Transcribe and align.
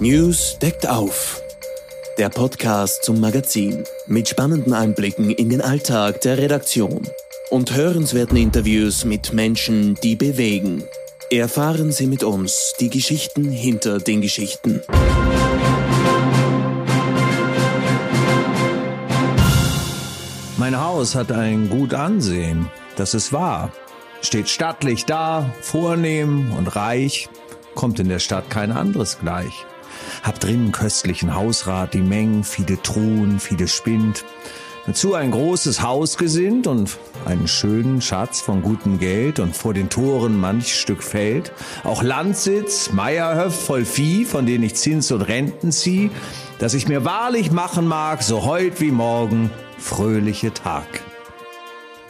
News 0.00 0.58
deckt 0.60 0.88
auf. 0.88 1.42
Der 2.18 2.28
Podcast 2.28 3.02
zum 3.02 3.18
Magazin 3.18 3.82
mit 4.06 4.28
spannenden 4.28 4.72
Einblicken 4.72 5.30
in 5.30 5.50
den 5.50 5.60
Alltag 5.60 6.20
der 6.20 6.38
Redaktion 6.38 7.02
und 7.50 7.74
hörenswerten 7.74 8.36
Interviews 8.36 9.04
mit 9.04 9.32
Menschen, 9.32 9.96
die 9.96 10.14
bewegen. 10.14 10.84
Erfahren 11.32 11.90
Sie 11.90 12.06
mit 12.06 12.22
uns 12.22 12.74
die 12.78 12.90
Geschichten 12.90 13.50
hinter 13.50 13.98
den 13.98 14.20
Geschichten. 14.20 14.82
Mein 20.58 20.80
Haus 20.80 21.16
hat 21.16 21.32
ein 21.32 21.68
gut 21.68 21.92
Ansehen, 21.92 22.70
das 22.94 23.14
ist 23.14 23.32
wahr. 23.32 23.72
Steht 24.22 24.48
stattlich 24.48 25.06
da, 25.06 25.52
vornehm 25.60 26.52
und 26.56 26.68
reich, 26.76 27.28
kommt 27.74 27.98
in 27.98 28.08
der 28.08 28.20
Stadt 28.20 28.48
kein 28.48 28.70
anderes 28.70 29.18
gleich. 29.18 29.66
Hab 30.28 30.40
drinnen 30.40 30.72
köstlichen 30.72 31.34
Hausrat, 31.34 31.94
die 31.94 32.02
Mengen, 32.02 32.44
viele 32.44 32.82
Truhen, 32.82 33.40
viele 33.40 33.66
Spind. 33.66 34.26
Dazu 34.86 35.14
ein 35.14 35.30
großes 35.30 35.80
Haus 35.80 36.18
gesinnt 36.18 36.66
und 36.66 36.98
einen 37.24 37.48
schönen 37.48 38.02
Schatz 38.02 38.42
von 38.42 38.60
gutem 38.60 38.98
Geld 38.98 39.40
und 39.40 39.56
vor 39.56 39.72
den 39.72 39.88
Toren 39.88 40.38
manch 40.38 40.78
Stück 40.78 41.02
Feld. 41.02 41.50
Auch 41.82 42.02
Landsitz, 42.02 42.92
Meierhöf 42.92 43.58
voll 43.58 43.86
Vieh, 43.86 44.26
von 44.26 44.44
denen 44.44 44.64
ich 44.64 44.74
Zins 44.74 45.10
und 45.12 45.22
Renten 45.22 45.72
zieh, 45.72 46.10
dass 46.58 46.74
ich 46.74 46.88
mir 46.88 47.06
wahrlich 47.06 47.50
machen 47.50 47.86
mag, 47.86 48.22
so 48.22 48.44
heut 48.44 48.82
wie 48.82 48.90
morgen, 48.90 49.50
fröhliche 49.78 50.52
Tag. 50.52 51.07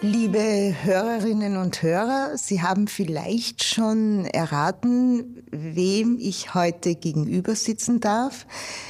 Liebe 0.01 0.77
Hörerinnen 0.85 1.57
und 1.57 1.83
Hörer, 1.83 2.39
Sie 2.39 2.63
haben 2.63 2.87
vielleicht 2.87 3.65
schon 3.65 4.27
erraten, 4.27 5.43
wem 5.51 6.19
ich 6.21 6.55
heute 6.55 6.95
gegenüber 6.95 7.57
sitzen 7.57 7.99
darf. 7.99 8.47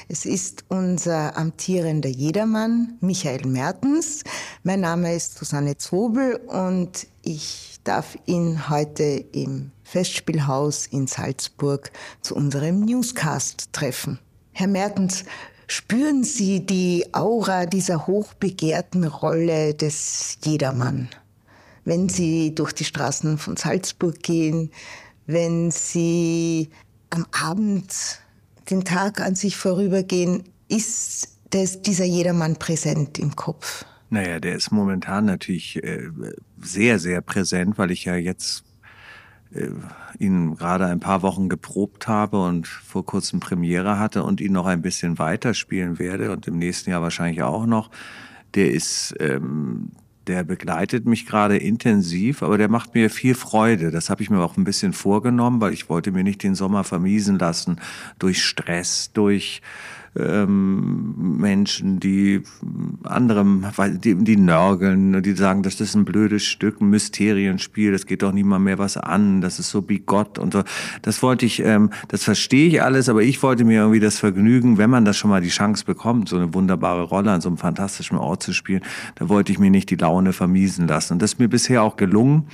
Es 0.08 0.26
ist 0.26 0.66
unser 0.68 1.34
amtierender 1.38 2.10
Jedermann, 2.10 2.98
Michael 3.00 3.46
Mertens. 3.46 4.22
Mein 4.64 4.80
Name 4.80 5.14
ist 5.14 5.38
Susanne 5.38 5.78
Zobel 5.78 6.36
und 6.46 7.06
ich 7.22 7.80
darf 7.84 8.18
ihn 8.26 8.68
heute 8.68 9.24
im 9.32 9.70
Festspielhaus 9.84 10.86
in 10.88 11.06
Salzburg 11.06 11.90
zu 12.20 12.36
unserem 12.36 12.80
Newscast 12.80 13.72
treffen. 13.72 14.18
Herr 14.52 14.66
Mertens, 14.66 15.24
Spüren 15.70 16.24
Sie 16.24 16.64
die 16.64 17.04
Aura 17.12 17.66
dieser 17.66 18.06
hochbegehrten 18.06 19.04
Rolle 19.04 19.74
des 19.74 20.38
Jedermann? 20.42 21.10
Wenn 21.84 22.08
Sie 22.08 22.54
durch 22.54 22.72
die 22.72 22.84
Straßen 22.84 23.36
von 23.36 23.58
Salzburg 23.58 24.22
gehen, 24.22 24.70
wenn 25.26 25.70
Sie 25.70 26.70
am 27.10 27.26
Abend 27.32 27.92
den 28.70 28.84
Tag 28.84 29.20
an 29.20 29.34
sich 29.34 29.58
vorübergehen, 29.58 30.44
ist 30.68 31.36
das, 31.50 31.82
dieser 31.82 32.06
Jedermann 32.06 32.56
präsent 32.56 33.18
im 33.18 33.36
Kopf? 33.36 33.84
Naja, 34.08 34.40
der 34.40 34.54
ist 34.54 34.70
momentan 34.70 35.26
natürlich 35.26 35.84
äh, 35.84 36.08
sehr, 36.62 36.98
sehr 36.98 37.20
präsent, 37.20 37.76
weil 37.76 37.90
ich 37.90 38.06
ja 38.06 38.16
jetzt 38.16 38.64
ihn 40.18 40.56
gerade 40.56 40.86
ein 40.86 41.00
paar 41.00 41.22
Wochen 41.22 41.48
geprobt 41.48 42.08
habe 42.08 42.42
und 42.42 42.66
vor 42.66 43.04
kurzem 43.04 43.40
Premiere 43.40 43.98
hatte 43.98 44.22
und 44.22 44.40
ihn 44.40 44.52
noch 44.52 44.66
ein 44.66 44.82
bisschen 44.82 45.18
weiterspielen 45.18 45.98
werde 45.98 46.32
und 46.32 46.46
im 46.46 46.58
nächsten 46.58 46.90
Jahr 46.90 47.02
wahrscheinlich 47.02 47.42
auch 47.42 47.66
noch. 47.66 47.90
Der 48.54 48.70
ist, 48.72 49.14
ähm, 49.20 49.92
der 50.26 50.44
begleitet 50.44 51.06
mich 51.06 51.26
gerade 51.26 51.56
intensiv, 51.56 52.42
aber 52.42 52.58
der 52.58 52.68
macht 52.68 52.94
mir 52.94 53.10
viel 53.10 53.34
Freude. 53.34 53.90
Das 53.90 54.10
habe 54.10 54.22
ich 54.22 54.30
mir 54.30 54.40
auch 54.42 54.56
ein 54.56 54.64
bisschen 54.64 54.92
vorgenommen, 54.92 55.60
weil 55.60 55.72
ich 55.72 55.88
wollte 55.88 56.12
mir 56.12 56.24
nicht 56.24 56.42
den 56.42 56.54
Sommer 56.54 56.84
vermiesen 56.84 57.38
lassen 57.38 57.80
durch 58.18 58.44
Stress, 58.44 59.12
durch 59.12 59.62
ähm, 60.18 61.38
Menschen, 61.38 62.00
die 62.00 62.42
anderem, 63.04 63.64
die, 64.02 64.14
die 64.14 64.36
nörgeln, 64.36 65.22
die 65.22 65.32
sagen, 65.32 65.62
das 65.62 65.80
ist 65.80 65.94
ein 65.94 66.04
blödes 66.04 66.44
Stück, 66.44 66.80
ein 66.80 66.90
Mysterienspiel, 66.90 67.92
das 67.92 68.06
geht 68.06 68.22
doch 68.22 68.32
niemand 68.32 68.64
mehr 68.64 68.78
was 68.78 68.96
an, 68.96 69.40
das 69.40 69.58
ist 69.58 69.70
so 69.70 69.82
bigott 69.82 70.38
und 70.38 70.52
so. 70.52 70.62
Das 71.02 71.22
wollte 71.22 71.46
ich, 71.46 71.64
ähm, 71.64 71.90
das 72.08 72.24
verstehe 72.24 72.68
ich 72.68 72.82
alles, 72.82 73.08
aber 73.08 73.22
ich 73.22 73.42
wollte 73.42 73.64
mir 73.64 73.80
irgendwie 73.80 74.00
das 74.00 74.18
Vergnügen, 74.18 74.78
wenn 74.78 74.90
man 74.90 75.04
das 75.04 75.16
schon 75.16 75.30
mal 75.30 75.40
die 75.40 75.48
Chance 75.48 75.84
bekommt, 75.84 76.28
so 76.28 76.36
eine 76.36 76.52
wunderbare 76.54 77.02
Rolle 77.02 77.30
an 77.30 77.40
so 77.40 77.48
einem 77.48 77.58
fantastischen 77.58 78.18
Ort 78.18 78.42
zu 78.42 78.52
spielen, 78.52 78.82
da 79.14 79.28
wollte 79.28 79.52
ich 79.52 79.58
mir 79.58 79.70
nicht 79.70 79.90
die 79.90 79.96
Laune 79.96 80.32
vermiesen 80.32 80.88
lassen. 80.88 81.14
Und 81.14 81.22
das 81.22 81.34
ist 81.34 81.38
mir 81.38 81.48
bisher 81.48 81.82
auch 81.82 81.96
gelungen. 81.96 82.46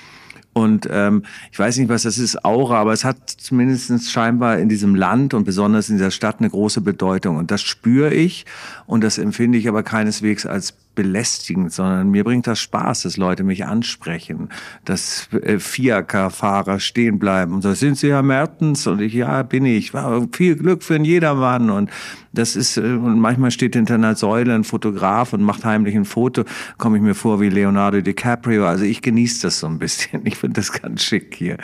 Und 0.54 0.88
ähm, 0.90 1.24
ich 1.52 1.58
weiß 1.58 1.76
nicht, 1.78 1.88
was 1.88 2.04
das 2.04 2.16
ist, 2.16 2.44
Aura, 2.44 2.80
aber 2.80 2.92
es 2.92 3.04
hat 3.04 3.28
zumindest 3.28 4.10
scheinbar 4.10 4.58
in 4.58 4.68
diesem 4.68 4.94
Land 4.94 5.34
und 5.34 5.44
besonders 5.44 5.90
in 5.90 5.96
dieser 5.96 6.12
Stadt 6.12 6.36
eine 6.38 6.48
große 6.48 6.80
Bedeutung. 6.80 7.36
Und 7.36 7.50
das 7.50 7.60
spüre 7.60 8.14
ich 8.14 8.46
und 8.86 9.02
das 9.02 9.18
empfinde 9.18 9.58
ich 9.58 9.68
aber 9.68 9.82
keineswegs 9.82 10.46
als 10.46 10.74
belästigend, 10.94 11.72
sondern 11.72 12.10
mir 12.10 12.24
bringt 12.24 12.46
das 12.46 12.60
Spaß, 12.60 13.02
dass 13.02 13.16
Leute 13.16 13.44
mich 13.44 13.64
ansprechen, 13.64 14.48
dass 14.84 15.28
äh, 15.32 15.58
Fiaker-Fahrer 15.58 16.80
stehen 16.80 17.18
bleiben 17.18 17.54
und 17.54 17.62
so, 17.62 17.74
sind 17.74 17.98
Sie 17.98 18.10
Herr 18.10 18.22
Mertens? 18.22 18.86
Und 18.86 19.00
ich, 19.00 19.14
ja, 19.14 19.42
bin 19.42 19.64
ich. 19.64 19.92
Viel 20.32 20.56
Glück 20.56 20.82
für 20.82 20.94
einen 20.94 21.04
jedermann. 21.04 21.70
Und 21.70 21.90
das 22.32 22.56
ist, 22.56 22.76
äh, 22.76 22.80
und 22.80 23.18
manchmal 23.18 23.50
steht 23.50 23.74
hinter 23.74 23.94
einer 23.94 24.14
Säule 24.14 24.54
ein 24.54 24.64
Fotograf 24.64 25.32
und 25.32 25.42
macht 25.42 25.64
heimlich 25.64 25.94
ein 25.94 26.04
Foto, 26.04 26.44
komme 26.78 26.96
ich 26.96 27.02
mir 27.02 27.14
vor 27.14 27.40
wie 27.40 27.48
Leonardo 27.48 28.00
DiCaprio. 28.00 28.66
Also 28.66 28.84
ich 28.84 29.02
genieße 29.02 29.42
das 29.42 29.60
so 29.60 29.66
ein 29.66 29.78
bisschen. 29.78 30.26
Ich 30.26 30.36
finde 30.36 30.60
das 30.60 30.72
ganz 30.72 31.02
schick 31.02 31.34
hier 31.34 31.58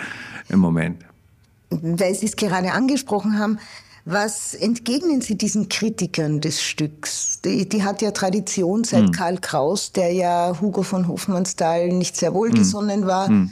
im 0.48 0.60
Moment. 0.60 1.04
Weil 1.70 2.14
Sie 2.14 2.26
es 2.26 2.36
gerade 2.36 2.72
angesprochen 2.72 3.38
haben, 3.38 3.58
was 4.04 4.54
entgegnen 4.54 5.20
Sie 5.20 5.36
diesen 5.36 5.68
Kritikern 5.68 6.40
des 6.40 6.62
Stücks? 6.62 7.40
Die, 7.42 7.68
die 7.68 7.82
hat 7.82 8.02
ja 8.02 8.10
Tradition 8.10 8.84
seit 8.84 9.04
hm. 9.06 9.12
Karl 9.12 9.38
Kraus, 9.38 9.92
der 9.92 10.12
ja 10.12 10.58
Hugo 10.60 10.82
von 10.82 11.06
Hofmannsthal 11.06 11.88
nicht 11.88 12.16
sehr 12.16 12.34
wohlgesonnen 12.34 13.02
hm. 13.02 13.06
war. 13.06 13.28
Hm. 13.28 13.50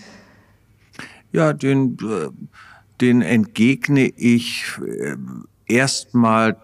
Ja, 1.32 1.52
den, 1.52 1.98
äh, 2.00 2.28
den 3.00 3.22
entgegne 3.22 4.06
ich 4.06 4.64
äh, 4.86 5.16
erstmal 5.66 6.56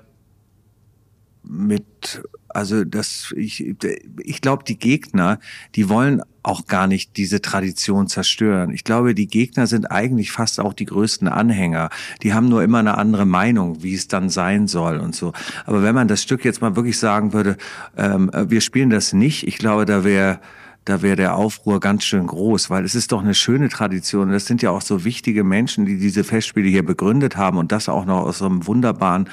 mit 1.42 2.22
also 2.54 2.84
das, 2.84 3.32
ich, 3.36 3.74
ich 4.22 4.40
glaube, 4.40 4.64
die 4.64 4.78
Gegner, 4.78 5.38
die 5.74 5.88
wollen 5.88 6.22
auch 6.42 6.66
gar 6.66 6.86
nicht 6.86 7.16
diese 7.16 7.40
Tradition 7.40 8.06
zerstören. 8.06 8.70
Ich 8.70 8.84
glaube, 8.84 9.14
die 9.14 9.26
Gegner 9.26 9.66
sind 9.66 9.90
eigentlich 9.90 10.30
fast 10.30 10.60
auch 10.60 10.74
die 10.74 10.84
größten 10.84 11.26
Anhänger. 11.26 11.90
Die 12.22 12.34
haben 12.34 12.48
nur 12.48 12.62
immer 12.62 12.78
eine 12.78 12.98
andere 12.98 13.24
Meinung, 13.24 13.82
wie 13.82 13.94
es 13.94 14.08
dann 14.08 14.28
sein 14.28 14.68
soll 14.68 14.98
und 14.98 15.14
so. 15.14 15.32
Aber 15.64 15.82
wenn 15.82 15.94
man 15.94 16.06
das 16.06 16.22
Stück 16.22 16.44
jetzt 16.44 16.60
mal 16.60 16.76
wirklich 16.76 16.98
sagen 16.98 17.32
würde, 17.32 17.56
ähm, 17.96 18.30
wir 18.34 18.60
spielen 18.60 18.90
das 18.90 19.12
nicht, 19.12 19.46
ich 19.46 19.58
glaube, 19.58 19.86
da 19.86 20.04
wäre 20.04 20.38
da 20.84 21.00
wäre 21.00 21.16
der 21.16 21.34
Aufruhr 21.36 21.80
ganz 21.80 22.04
schön 22.04 22.26
groß, 22.26 22.68
weil 22.68 22.84
es 22.84 22.94
ist 22.94 23.12
doch 23.12 23.22
eine 23.22 23.34
schöne 23.34 23.70
Tradition. 23.70 24.30
Das 24.30 24.46
sind 24.46 24.60
ja 24.60 24.70
auch 24.70 24.82
so 24.82 25.04
wichtige 25.04 25.42
Menschen, 25.42 25.86
die 25.86 25.98
diese 25.98 26.24
Festspiele 26.24 26.68
hier 26.68 26.84
begründet 26.84 27.36
haben 27.36 27.56
und 27.56 27.72
das 27.72 27.88
auch 27.88 28.04
noch 28.04 28.22
aus 28.22 28.38
so 28.38 28.46
einem 28.46 28.66
wunderbaren 28.66 29.28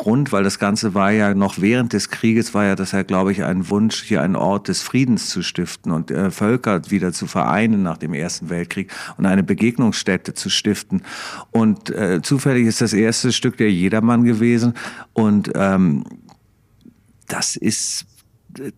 Grund, 0.00 0.32
weil 0.32 0.42
das 0.42 0.58
Ganze 0.58 0.94
war 0.94 1.10
ja 1.10 1.34
noch 1.34 1.60
während 1.60 1.92
des 1.92 2.08
Krieges, 2.08 2.54
war 2.54 2.64
ja 2.64 2.74
das 2.74 2.92
ja, 2.92 3.02
glaube 3.02 3.32
ich, 3.32 3.44
ein 3.44 3.68
Wunsch, 3.68 4.02
hier 4.02 4.22
einen 4.22 4.34
Ort 4.34 4.68
des 4.68 4.80
Friedens 4.80 5.28
zu 5.28 5.42
stiften 5.42 5.92
und 5.92 6.10
äh, 6.10 6.30
Völker 6.30 6.90
wieder 6.90 7.12
zu 7.12 7.26
vereinen 7.26 7.82
nach 7.82 7.98
dem 7.98 8.14
Ersten 8.14 8.48
Weltkrieg 8.48 8.90
und 9.18 9.26
eine 9.26 9.42
Begegnungsstätte 9.42 10.32
zu 10.32 10.48
stiften. 10.48 11.02
Und 11.50 11.90
äh, 11.90 12.22
zufällig 12.22 12.66
ist 12.66 12.80
das 12.80 12.94
erste 12.94 13.30
Stück 13.30 13.58
der 13.58 13.70
Jedermann 13.70 14.24
gewesen 14.24 14.72
und 15.12 15.50
ähm, 15.54 16.04
das 17.28 17.56
ist 17.56 18.06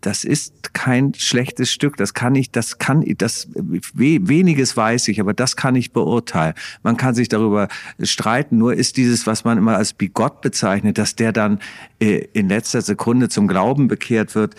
das 0.01 0.25
ist 0.25 0.73
kein 0.73 1.15
schlechtes 1.15 1.71
Stück. 1.71 1.97
Das 1.97 2.15
kann 2.15 2.35
ich, 2.35 2.51
das 2.51 2.79
kann, 2.79 3.05
das 3.19 3.49
weniges 3.55 4.77
weiß 4.77 5.09
ich, 5.09 5.21
aber 5.21 5.35
das 5.35 5.57
kann 5.57 5.75
ich 5.77 5.93
beurteilen. 5.93 6.55
Man 6.83 6.97
kann 6.97 7.15
sich 7.15 7.29
darüber 7.29 7.69
streiten. 8.01 8.59
Nur 8.59 8.75
ist 8.75 8.97
dieses, 8.97 9.27
was 9.27 9.45
man 9.45 9.59
immer 9.59 9.77
als 9.77 9.93
bigott 9.93 10.41
bezeichnet, 10.41 10.99
dass 10.99 11.17
der 11.17 11.33
dann 11.33 11.59
äh, 12.01 12.27
in 12.33 12.49
letzter 12.49 12.83
Sekunde 12.83 13.29
zum 13.29 13.49
Glauben 13.49 13.89
bekehrt 13.89 14.35
wird. 14.35 14.55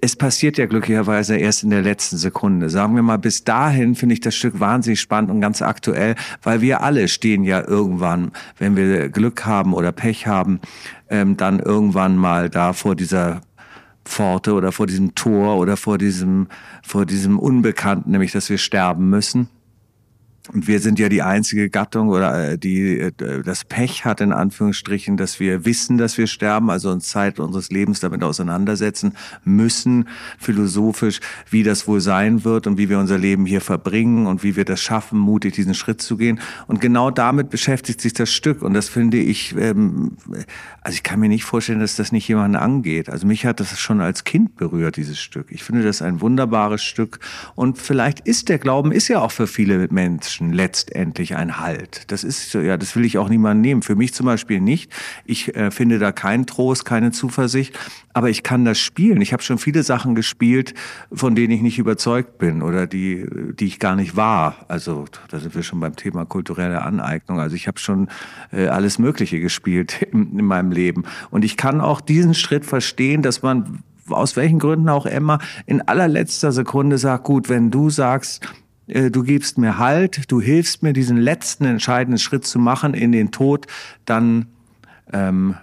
Es 0.00 0.16
passiert 0.16 0.58
ja 0.58 0.66
glücklicherweise 0.66 1.36
erst 1.36 1.62
in 1.62 1.70
der 1.70 1.82
letzten 1.82 2.16
Sekunde. 2.16 2.68
Sagen 2.68 2.94
wir 2.94 3.02
mal, 3.02 3.18
bis 3.18 3.44
dahin 3.44 3.94
finde 3.94 4.14
ich 4.14 4.20
das 4.20 4.34
Stück 4.34 4.60
wahnsinnig 4.60 5.00
spannend 5.00 5.30
und 5.30 5.40
ganz 5.40 5.62
aktuell, 5.62 6.14
weil 6.42 6.60
wir 6.60 6.82
alle 6.82 7.08
stehen 7.08 7.44
ja 7.44 7.66
irgendwann, 7.66 8.32
wenn 8.58 8.76
wir 8.76 9.08
Glück 9.08 9.44
haben 9.44 9.72
oder 9.74 9.92
Pech 9.92 10.26
haben, 10.26 10.60
ähm, 11.08 11.36
dann 11.36 11.60
irgendwann 11.60 12.16
mal 12.16 12.48
da 12.48 12.72
vor 12.72 12.96
dieser 12.96 13.42
Pforte 14.04 14.54
oder 14.54 14.72
vor 14.72 14.86
diesem 14.86 15.14
Tor 15.14 15.56
oder 15.56 15.76
vor 15.76 15.98
diesem, 15.98 16.48
vor 16.82 17.06
diesem 17.06 17.38
Unbekannten, 17.38 18.10
nämlich 18.10 18.32
dass 18.32 18.50
wir 18.50 18.58
sterben 18.58 19.08
müssen. 19.08 19.48
Und 20.50 20.66
wir 20.66 20.80
sind 20.80 20.98
ja 20.98 21.08
die 21.08 21.22
einzige 21.22 21.70
Gattung 21.70 22.08
oder 22.08 22.52
äh, 22.52 22.58
die 22.58 22.98
äh, 22.98 23.12
das 23.44 23.64
Pech 23.64 24.04
hat 24.04 24.20
in 24.20 24.32
Anführungsstrichen, 24.32 25.16
dass 25.16 25.38
wir 25.38 25.64
wissen, 25.64 25.98
dass 25.98 26.18
wir 26.18 26.26
sterben, 26.26 26.68
also 26.68 26.90
uns 26.90 27.08
Zeit 27.08 27.38
unseres 27.38 27.70
Lebens 27.70 28.00
damit 28.00 28.24
auseinandersetzen 28.24 29.14
müssen, 29.44 30.08
philosophisch, 30.40 31.20
wie 31.48 31.62
das 31.62 31.86
wohl 31.86 32.00
sein 32.00 32.44
wird 32.44 32.66
und 32.66 32.76
wie 32.76 32.88
wir 32.88 32.98
unser 32.98 33.18
Leben 33.18 33.46
hier 33.46 33.60
verbringen 33.60 34.26
und 34.26 34.42
wie 34.42 34.56
wir 34.56 34.64
das 34.64 34.80
schaffen, 34.80 35.16
mutig 35.16 35.54
diesen 35.54 35.74
Schritt 35.74 36.02
zu 36.02 36.16
gehen. 36.16 36.40
Und 36.66 36.80
genau 36.80 37.12
damit 37.12 37.48
beschäftigt 37.48 38.00
sich 38.00 38.12
das 38.12 38.32
Stück. 38.32 38.62
Und 38.62 38.74
das 38.74 38.88
finde 38.88 39.18
ich, 39.18 39.54
ähm, 39.56 40.16
also 40.80 40.96
ich 40.96 41.04
kann 41.04 41.20
mir 41.20 41.28
nicht 41.28 41.44
vorstellen, 41.44 41.78
dass 41.78 41.94
das 41.94 42.10
nicht 42.10 42.26
jemanden 42.26 42.56
angeht. 42.56 43.08
Also 43.08 43.28
mich 43.28 43.46
hat 43.46 43.60
das 43.60 43.78
schon 43.78 44.00
als 44.00 44.24
Kind 44.24 44.56
berührt, 44.56 44.96
dieses 44.96 45.20
Stück. 45.20 45.52
Ich 45.52 45.62
finde 45.62 45.84
das 45.84 46.02
ein 46.02 46.20
wunderbares 46.20 46.82
Stück. 46.82 47.20
Und 47.54 47.78
vielleicht 47.78 48.18
ist 48.20 48.48
der 48.48 48.58
Glauben, 48.58 48.90
ist 48.90 49.06
ja 49.06 49.20
auch 49.20 49.30
für 49.30 49.46
viele 49.46 49.86
Menschen 49.88 50.31
Menschen 50.32 50.52
letztendlich 50.52 51.36
ein 51.36 51.58
Halt. 51.58 52.10
Das 52.10 52.24
ist, 52.24 52.54
ja, 52.54 52.76
das 52.76 52.96
will 52.96 53.04
ich 53.04 53.18
auch 53.18 53.28
niemandem 53.28 53.60
nehmen. 53.60 53.82
Für 53.82 53.96
mich 53.96 54.14
zum 54.14 54.26
Beispiel 54.26 54.60
nicht. 54.60 54.90
Ich 55.26 55.54
äh, 55.54 55.70
finde 55.70 55.98
da 55.98 56.12
keinen 56.12 56.46
Trost, 56.46 56.84
keine 56.84 57.10
Zuversicht, 57.10 57.78
aber 58.14 58.30
ich 58.30 58.42
kann 58.42 58.64
das 58.64 58.78
spielen. 58.78 59.20
Ich 59.20 59.32
habe 59.32 59.42
schon 59.42 59.58
viele 59.58 59.82
Sachen 59.82 60.14
gespielt, 60.14 60.72
von 61.12 61.34
denen 61.34 61.52
ich 61.52 61.60
nicht 61.60 61.78
überzeugt 61.78 62.38
bin 62.38 62.62
oder 62.62 62.86
die, 62.86 63.26
die 63.58 63.66
ich 63.66 63.78
gar 63.78 63.94
nicht 63.94 64.16
war. 64.16 64.56
Also 64.68 65.04
da 65.28 65.38
sind 65.38 65.54
wir 65.54 65.62
schon 65.62 65.80
beim 65.80 65.96
Thema 65.96 66.24
kulturelle 66.24 66.82
Aneignung. 66.82 67.38
Also 67.38 67.54
ich 67.54 67.68
habe 67.68 67.78
schon 67.78 68.08
äh, 68.52 68.68
alles 68.68 68.98
Mögliche 68.98 69.40
gespielt 69.40 70.02
in, 70.12 70.38
in 70.38 70.44
meinem 70.46 70.72
Leben. 70.72 71.04
Und 71.30 71.44
ich 71.44 71.56
kann 71.56 71.80
auch 71.80 72.00
diesen 72.00 72.34
Schritt 72.34 72.64
verstehen, 72.64 73.20
dass 73.22 73.42
man 73.42 73.82
aus 74.08 74.36
welchen 74.36 74.58
Gründen 74.58 74.88
auch 74.88 75.06
immer 75.06 75.38
in 75.66 75.80
allerletzter 75.80 76.52
Sekunde 76.52 76.98
sagt, 76.98 77.24
gut, 77.24 77.48
wenn 77.48 77.70
du 77.70 77.88
sagst, 77.88 78.40
du 78.92 79.22
gibst 79.22 79.58
mir 79.58 79.78
Halt, 79.78 80.30
du 80.30 80.40
hilfst 80.40 80.82
mir, 80.82 80.92
diesen 80.92 81.16
letzten 81.16 81.64
entscheidenden 81.64 82.18
Schritt 82.18 82.46
zu 82.46 82.58
machen 82.58 82.94
in 82.94 83.12
den 83.12 83.30
Tod, 83.30 83.66
dann, 84.04 84.46
ähm, 85.12 85.56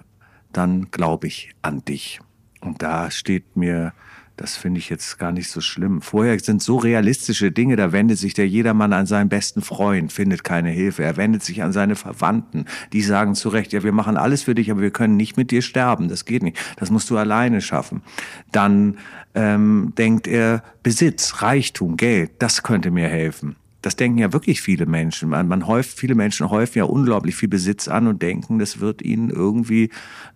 dann 0.51 0.89
glaube 0.91 1.27
ich 1.27 1.51
an 1.61 1.83
dich. 1.85 2.19
Und 2.61 2.81
da 2.81 3.11
steht 3.11 3.55
mir 3.55 3.93
das 4.39 4.55
finde 4.55 4.79
ich 4.79 4.89
jetzt 4.89 5.19
gar 5.19 5.33
nicht 5.33 5.49
so 5.49 5.59
schlimm. 5.59 6.01
Vorher 6.01 6.39
sind 6.39 6.63
so 6.63 6.77
realistische 6.77 7.51
Dinge, 7.51 7.75
da 7.75 7.91
wendet 7.91 8.17
sich 8.17 8.33
der 8.33 8.47
jedermann 8.47 8.93
an 8.93 9.05
seinen 9.05 9.27
besten 9.27 9.61
Freund, 9.61 10.13
findet 10.13 10.45
keine 10.45 10.69
Hilfe. 10.69 11.03
Er 11.03 11.17
wendet 11.17 11.43
sich 11.43 11.61
an 11.61 11.73
seine 11.73 11.97
Verwandten. 11.97 12.63
Die 12.93 13.01
sagen 13.01 13.35
zu 13.35 13.49
Recht, 13.49 13.73
ja, 13.73 13.83
wir 13.83 13.91
machen 13.91 14.15
alles 14.15 14.43
für 14.43 14.55
dich, 14.55 14.71
aber 14.71 14.79
wir 14.79 14.91
können 14.91 15.17
nicht 15.17 15.35
mit 15.35 15.51
dir 15.51 15.61
sterben. 15.61 16.07
Das 16.07 16.23
geht 16.23 16.41
nicht. 16.41 16.57
Das 16.77 16.89
musst 16.89 17.09
du 17.09 17.17
alleine 17.17 17.59
schaffen. 17.59 18.01
Dann 18.53 18.97
ähm, 19.35 19.91
denkt 19.97 20.25
er, 20.25 20.63
Besitz, 20.83 21.41
Reichtum, 21.41 21.97
Geld, 21.97 22.31
das 22.39 22.63
könnte 22.63 22.91
mir 22.91 23.09
helfen 23.09 23.57
das 23.81 23.95
denken 23.95 24.17
ja 24.17 24.33
wirklich 24.33 24.61
viele 24.61 24.85
Menschen. 24.85 25.29
Man, 25.29 25.47
man 25.47 25.65
häuft, 25.65 25.97
viele 25.97 26.15
Menschen 26.15 26.49
häufen 26.49 26.79
ja 26.79 26.83
unglaublich 26.83 27.35
viel 27.35 27.47
Besitz 27.47 27.87
an 27.87 28.07
und 28.07 28.21
denken, 28.21 28.59
das 28.59 28.79
wird 28.79 29.01
ihnen 29.01 29.29
irgendwie 29.29 29.89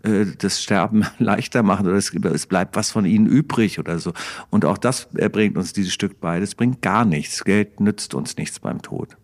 äh, 0.04 0.26
das 0.38 0.62
Sterben 0.62 1.06
leichter 1.20 1.64
machen 1.64 1.86
oder 1.86 1.98
es, 1.98 2.14
es 2.14 2.48
bleibt 2.48 2.76
was 2.76 2.92
von 2.92 3.06
ihnen 3.06 3.26
übrig 3.26 3.80
oder 3.80 4.00
so. 4.00 4.14
Und 4.50 4.66
auch 4.66 4.78
das 4.78 5.08
bringt 5.12 5.58
uns 5.58 5.74
dieses 5.74 5.94
Stück 5.94 6.22
bei. 6.22 6.40
Das 6.40 6.56
bringt 6.56 6.82
gar 6.82 7.04
nichts. 7.06 7.44
Geld 7.44 7.80
nützt 7.80 8.14
uns 8.14 8.38
nichts 8.38 8.60
beim 8.60 8.82
Tod. 8.82 9.18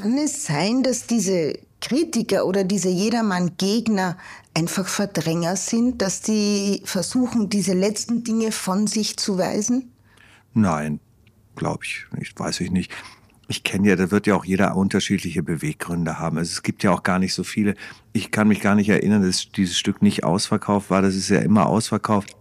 Kann 0.00 0.16
es 0.16 0.46
sein, 0.46 0.82
dass 0.82 1.06
diese 1.06 1.52
Kritiker 1.82 2.46
oder 2.46 2.64
diese 2.64 2.88
Jedermann-Gegner 2.88 4.16
einfach 4.54 4.86
Verdränger 4.86 5.56
sind, 5.56 6.00
dass 6.00 6.22
die 6.22 6.80
versuchen, 6.84 7.50
diese 7.50 7.74
letzten 7.74 8.24
Dinge 8.24 8.52
von 8.52 8.86
sich 8.86 9.18
zu 9.18 9.36
weisen? 9.36 9.92
Nein, 10.54 11.00
glaube 11.56 11.84
ich 11.84 12.06
nicht, 12.16 12.38
weiß 12.38 12.60
ich 12.60 12.70
nicht 12.70 12.90
ich 13.52 13.64
kenne 13.64 13.88
ja, 13.88 13.96
da 13.96 14.10
wird 14.10 14.26
ja 14.26 14.34
auch 14.34 14.46
jeder 14.46 14.74
unterschiedliche 14.76 15.42
Beweggründe 15.42 16.18
haben. 16.18 16.38
Also 16.38 16.50
es 16.50 16.62
gibt 16.62 16.82
ja 16.82 16.90
auch 16.90 17.02
gar 17.02 17.18
nicht 17.18 17.34
so 17.34 17.44
viele. 17.44 17.74
Ich 18.14 18.30
kann 18.30 18.48
mich 18.48 18.60
gar 18.60 18.74
nicht 18.74 18.88
erinnern, 18.88 19.22
dass 19.22 19.52
dieses 19.52 19.78
Stück 19.78 20.00
nicht 20.00 20.24
ausverkauft 20.24 20.88
war. 20.88 21.02
Das 21.02 21.14
ist 21.14 21.28
ja 21.28 21.40
immer 21.40 21.66
ausverkauft. 21.66 22.34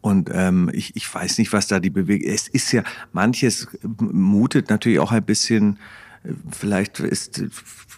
Und 0.00 0.30
ähm, 0.32 0.70
ich, 0.72 0.96
ich 0.96 1.12
weiß 1.12 1.36
nicht, 1.36 1.52
was 1.52 1.66
da 1.66 1.78
die 1.78 1.90
Bewegung. 1.90 2.32
Es 2.32 2.48
ist 2.48 2.72
ja, 2.72 2.84
manches 3.12 3.68
mutet 3.98 4.70
natürlich 4.70 4.98
auch 4.98 5.12
ein 5.12 5.24
bisschen, 5.24 5.78
vielleicht 6.50 7.00
ist, 7.00 7.44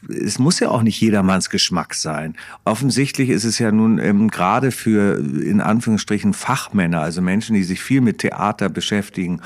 es 0.08 0.38
muss 0.40 0.58
ja 0.58 0.70
auch 0.70 0.82
nicht 0.82 1.00
jedermanns 1.00 1.48
Geschmack 1.48 1.94
sein. 1.94 2.34
Offensichtlich 2.64 3.28
ist 3.28 3.44
es 3.44 3.60
ja 3.60 3.70
nun 3.70 3.98
ähm, 3.98 4.28
gerade 4.28 4.72
für 4.72 5.18
in 5.18 5.60
Anführungsstrichen 5.60 6.34
Fachmänner, 6.34 7.02
also 7.02 7.22
Menschen, 7.22 7.54
die 7.54 7.62
sich 7.62 7.80
viel 7.80 8.00
mit 8.00 8.18
Theater 8.18 8.68
beschäftigen 8.68 9.42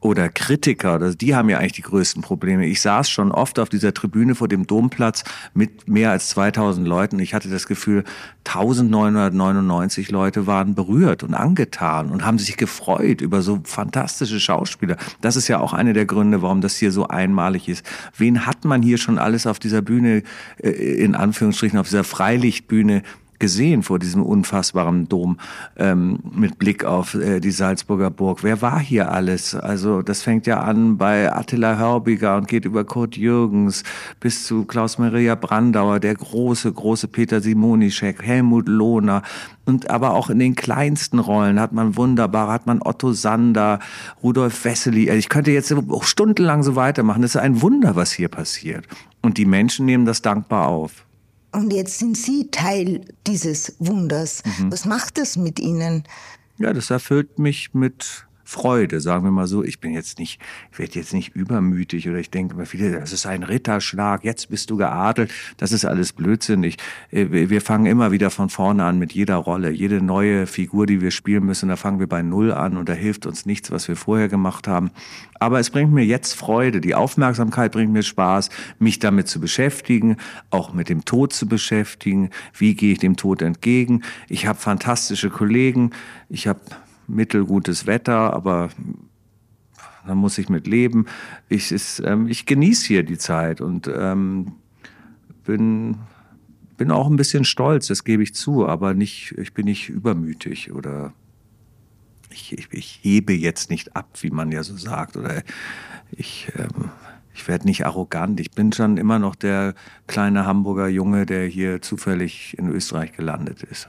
oder 0.00 0.30
Kritiker, 0.30 0.96
oder 0.96 1.14
die 1.14 1.34
haben 1.34 1.50
ja 1.50 1.58
eigentlich 1.58 1.72
die 1.72 1.82
größten 1.82 2.22
Probleme. 2.22 2.66
Ich 2.66 2.80
saß 2.80 3.10
schon 3.10 3.32
oft 3.32 3.58
auf 3.58 3.68
dieser 3.68 3.92
Tribüne 3.92 4.34
vor 4.34 4.48
dem 4.48 4.66
Domplatz 4.66 5.24
mit 5.52 5.88
mehr 5.88 6.10
als 6.10 6.30
2000 6.30 6.88
Leuten. 6.88 7.18
Ich 7.18 7.34
hatte 7.34 7.50
das 7.50 7.66
Gefühl, 7.66 8.04
1999 8.46 10.10
Leute 10.10 10.46
waren 10.46 10.74
berührt 10.74 11.22
und 11.22 11.34
angetan 11.34 12.10
und 12.10 12.24
haben 12.24 12.38
sich 12.38 12.56
gefreut 12.56 13.20
über 13.20 13.42
so 13.42 13.60
fantastische 13.64 14.40
Schauspieler. 14.40 14.96
Das 15.20 15.36
ist 15.36 15.48
ja 15.48 15.60
auch 15.60 15.74
einer 15.74 15.92
der 15.92 16.06
Gründe, 16.06 16.40
warum 16.40 16.62
das 16.62 16.76
hier 16.76 16.92
so 16.92 17.06
einmalig 17.06 17.68
ist. 17.68 17.84
Wen 18.16 18.46
hat 18.46 18.64
man 18.64 18.82
hier 18.82 18.96
schon 18.96 19.18
alles 19.18 19.46
auf 19.46 19.58
dieser 19.58 19.82
Bühne, 19.82 20.22
äh, 20.56 20.70
in 20.70 21.14
Anführungsstrichen, 21.14 21.78
auf 21.78 21.88
dieser 21.88 22.04
Freilichtbühne 22.04 23.02
gesehen 23.40 23.82
vor 23.82 23.98
diesem 23.98 24.22
unfassbaren 24.22 25.08
Dom 25.08 25.38
ähm, 25.76 26.20
mit 26.32 26.58
Blick 26.58 26.84
auf 26.84 27.14
äh, 27.14 27.40
die 27.40 27.50
Salzburger 27.50 28.10
Burg. 28.10 28.44
Wer 28.44 28.62
war 28.62 28.78
hier 28.78 29.10
alles? 29.10 29.54
Also 29.54 30.02
das 30.02 30.22
fängt 30.22 30.46
ja 30.46 30.60
an 30.60 30.96
bei 30.96 31.32
Attila 31.32 31.76
Hörbiger 31.76 32.36
und 32.36 32.46
geht 32.46 32.64
über 32.64 32.84
Kurt 32.84 33.16
Jürgens 33.16 33.82
bis 34.20 34.44
zu 34.44 34.64
Klaus 34.64 34.98
Maria 34.98 35.34
Brandauer, 35.34 35.98
der 35.98 36.14
große, 36.14 36.72
große 36.72 37.08
Peter 37.08 37.40
Simonischek, 37.40 38.22
Helmut 38.22 38.68
Lohner. 38.68 39.22
Und 39.64 39.90
aber 39.90 40.14
auch 40.14 40.30
in 40.30 40.38
den 40.38 40.54
kleinsten 40.54 41.18
Rollen 41.18 41.60
hat 41.60 41.72
man 41.72 41.96
wunderbar, 41.96 42.48
hat 42.52 42.66
man 42.66 42.80
Otto 42.82 43.12
Sander, 43.12 43.78
Rudolf 44.22 44.64
Wessely. 44.64 45.08
Also 45.08 45.18
ich 45.18 45.28
könnte 45.28 45.50
jetzt 45.50 45.74
stundenlang 46.02 46.62
so 46.62 46.76
weitermachen. 46.76 47.22
Das 47.22 47.34
ist 47.34 47.40
ein 47.40 47.62
Wunder, 47.62 47.96
was 47.96 48.12
hier 48.12 48.28
passiert. 48.28 48.86
Und 49.22 49.38
die 49.38 49.46
Menschen 49.46 49.86
nehmen 49.86 50.06
das 50.06 50.22
dankbar 50.22 50.66
auf. 50.66 51.04
Und 51.52 51.72
jetzt 51.72 51.98
sind 51.98 52.16
Sie 52.16 52.48
Teil 52.50 53.04
dieses 53.26 53.74
Wunders. 53.78 54.42
Mhm. 54.44 54.72
Was 54.72 54.84
macht 54.84 55.18
das 55.18 55.36
mit 55.36 55.58
Ihnen? 55.58 56.04
Ja, 56.58 56.72
das 56.72 56.90
erfüllt 56.90 57.38
mich 57.38 57.74
mit 57.74 58.26
Freude, 58.50 59.00
sagen 59.00 59.22
wir 59.22 59.30
mal 59.30 59.46
so. 59.46 59.62
Ich 59.62 59.78
bin 59.78 59.92
jetzt 59.92 60.18
nicht, 60.18 60.40
ich 60.72 60.78
werde 60.80 60.98
jetzt 60.98 61.14
nicht 61.14 61.36
übermütig 61.36 62.08
oder 62.08 62.18
ich 62.18 62.30
denke 62.30 62.56
mir 62.56 62.66
viele, 62.66 62.90
das 62.90 63.12
ist 63.12 63.24
ein 63.24 63.44
Ritterschlag, 63.44 64.24
jetzt 64.24 64.50
bist 64.50 64.70
du 64.70 64.76
geadelt. 64.76 65.30
Das 65.56 65.70
ist 65.70 65.84
alles 65.84 66.12
blödsinnig. 66.12 66.76
Äh, 67.12 67.26
wir 67.30 67.60
fangen 67.60 67.86
immer 67.86 68.10
wieder 68.10 68.28
von 68.28 68.48
vorne 68.48 68.82
an 68.82 68.98
mit 68.98 69.12
jeder 69.12 69.36
Rolle. 69.36 69.70
Jede 69.70 70.02
neue 70.02 70.48
Figur, 70.48 70.86
die 70.86 71.00
wir 71.00 71.12
spielen 71.12 71.46
müssen, 71.46 71.68
da 71.68 71.76
fangen 71.76 72.00
wir 72.00 72.08
bei 72.08 72.22
Null 72.22 72.50
an 72.50 72.76
und 72.76 72.88
da 72.88 72.92
hilft 72.92 73.24
uns 73.24 73.46
nichts, 73.46 73.70
was 73.70 73.86
wir 73.86 73.94
vorher 73.94 74.28
gemacht 74.28 74.66
haben. 74.66 74.90
Aber 75.38 75.60
es 75.60 75.70
bringt 75.70 75.92
mir 75.92 76.04
jetzt 76.04 76.34
Freude. 76.34 76.80
Die 76.80 76.96
Aufmerksamkeit 76.96 77.70
bringt 77.70 77.92
mir 77.92 78.02
Spaß, 78.02 78.50
mich 78.80 78.98
damit 78.98 79.28
zu 79.28 79.40
beschäftigen, 79.40 80.16
auch 80.50 80.74
mit 80.74 80.88
dem 80.88 81.04
Tod 81.04 81.32
zu 81.32 81.46
beschäftigen. 81.46 82.30
Wie 82.52 82.74
gehe 82.74 82.94
ich 82.94 82.98
dem 82.98 83.16
Tod 83.16 83.42
entgegen? 83.42 84.02
Ich 84.28 84.46
habe 84.46 84.58
fantastische 84.58 85.30
Kollegen. 85.30 85.92
Ich 86.28 86.48
habe 86.48 86.58
mittelgutes 87.14 87.86
Wetter, 87.86 88.32
aber 88.32 88.70
da 90.06 90.14
muss 90.14 90.38
ich 90.38 90.48
mit 90.48 90.66
leben. 90.66 91.06
Ich, 91.48 91.74
ähm, 92.04 92.28
ich 92.28 92.46
genieße 92.46 92.86
hier 92.86 93.02
die 93.02 93.18
Zeit 93.18 93.60
und 93.60 93.90
ähm, 93.94 94.52
bin, 95.44 95.96
bin 96.76 96.90
auch 96.90 97.08
ein 97.08 97.16
bisschen 97.16 97.44
stolz, 97.44 97.88
das 97.88 98.04
gebe 98.04 98.22
ich 98.22 98.34
zu, 98.34 98.66
aber 98.66 98.94
nicht, 98.94 99.34
ich 99.38 99.52
bin 99.52 99.66
nicht 99.66 99.88
übermütig 99.88 100.72
oder 100.72 101.12
ich, 102.30 102.52
ich, 102.52 102.68
ich 102.70 103.00
hebe 103.02 103.32
jetzt 103.32 103.70
nicht 103.70 103.96
ab, 103.96 104.08
wie 104.20 104.30
man 104.30 104.52
ja 104.52 104.62
so 104.62 104.76
sagt, 104.76 105.16
oder 105.16 105.42
ich, 106.12 106.50
ähm, 106.56 106.90
ich 107.34 107.46
werde 107.48 107.66
nicht 107.66 107.84
arrogant. 107.84 108.40
Ich 108.40 108.50
bin 108.50 108.72
schon 108.72 108.96
immer 108.96 109.18
noch 109.18 109.34
der 109.34 109.74
kleine 110.06 110.46
Hamburger 110.46 110.88
Junge, 110.88 111.26
der 111.26 111.46
hier 111.46 111.82
zufällig 111.82 112.56
in 112.58 112.68
Österreich 112.68 113.12
gelandet 113.12 113.62
ist. 113.62 113.88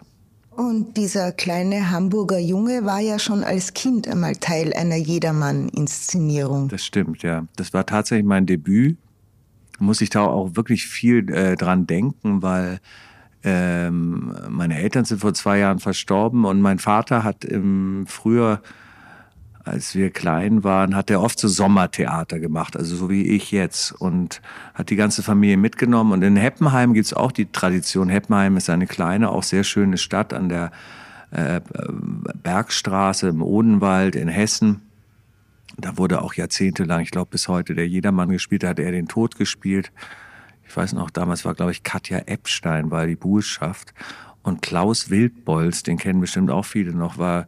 Und 0.62 0.96
dieser 0.96 1.32
kleine 1.32 1.90
Hamburger 1.90 2.38
Junge 2.38 2.86
war 2.86 3.00
ja 3.00 3.18
schon 3.18 3.44
als 3.44 3.74
Kind 3.74 4.08
einmal 4.08 4.36
Teil 4.36 4.76
einer 4.76 4.96
Jedermann-Inszenierung. 4.96 6.70
Das 6.70 6.86
stimmt, 6.86 7.24
ja. 7.24 7.48
Das 7.56 7.74
war 7.74 7.84
tatsächlich 7.88 8.28
mein 8.28 8.46
Debüt. 8.46 9.00
Muss 9.80 10.02
ich 10.02 10.12
da 10.12 10.22
auch 10.22 10.56
wirklich 10.56 10.86
viel 10.86 11.28
äh, 11.32 11.56
dran 11.56 11.88
denken, 11.88 12.44
weil 12.44 12.80
ähm, 13.44 14.36
meine 14.50 14.78
Eltern 14.78 15.04
sind 15.04 15.22
vor 15.22 15.34
zwei 15.34 15.58
Jahren 15.58 15.80
verstorben 15.80 16.46
und 16.46 16.62
mein 16.62 16.78
Vater 16.78 17.24
hat 17.24 17.44
im 17.44 18.06
Frühjahr 18.06 18.62
als 19.64 19.96
wir 19.96 20.10
klein 20.10 20.64
waren, 20.64 20.96
hat 20.96 21.10
er 21.10 21.22
oft 21.22 21.40
so 21.40 21.48
Sommertheater 21.48 22.40
gemacht, 22.40 22.76
also 22.76 22.96
so 22.96 23.10
wie 23.10 23.28
ich 23.28 23.52
jetzt 23.52 23.92
und 23.92 24.42
hat 24.74 24.90
die 24.90 24.96
ganze 24.96 25.24
Familie 25.24 25.58
mitgenommen. 25.58 26.12
Und 26.14 26.24
in 26.24 26.36
Heppenheim 26.36 26.94
gibt's 26.94 27.14
auch 27.14 27.32
die 27.32 27.52
Tradition. 27.52 28.10
Heppenheim 28.10 28.58
ist 28.58 28.70
eine 28.70 28.88
kleine, 28.88 29.30
auch 29.30 29.44
sehr 29.44 29.64
schöne 29.64 29.98
Stadt 29.98 30.34
an 30.34 30.50
der 30.50 30.72
äh, 31.32 31.62
Bergstraße 32.44 33.30
im 33.30 33.42
Odenwald 33.42 34.16
in 34.16 34.28
Hessen. 34.28 34.82
Da 35.78 35.98
wurde 35.98 36.22
auch 36.22 36.34
jahrzehntelang, 36.34 37.02
ich 37.02 37.12
glaube 37.12 37.32
bis 37.32 37.48
heute, 37.48 37.76
der 37.76 37.88
Jedermann 37.88 38.30
gespielt, 38.30 38.64
da 38.64 38.70
hat 38.70 38.80
er 38.80 38.92
den 38.92 39.08
Tod 39.08 39.38
gespielt. 39.38 39.92
Ich 40.68 40.76
weiß 40.76 40.94
noch, 40.94 41.10
damals 41.10 41.46
war, 41.46 41.54
glaube 41.54 41.72
ich, 41.72 41.84
Katja 41.84 42.20
Epstein 42.26 42.92
war 42.92 43.06
die 43.06 43.16
Buhlschaft. 43.16 43.94
Und 44.44 44.62
Klaus 44.62 45.10
Wildbolz, 45.10 45.84
den 45.84 45.98
kennen 45.98 46.20
bestimmt 46.20 46.50
auch 46.50 46.66
viele 46.66 46.94
noch, 46.94 47.18
war 47.18 47.48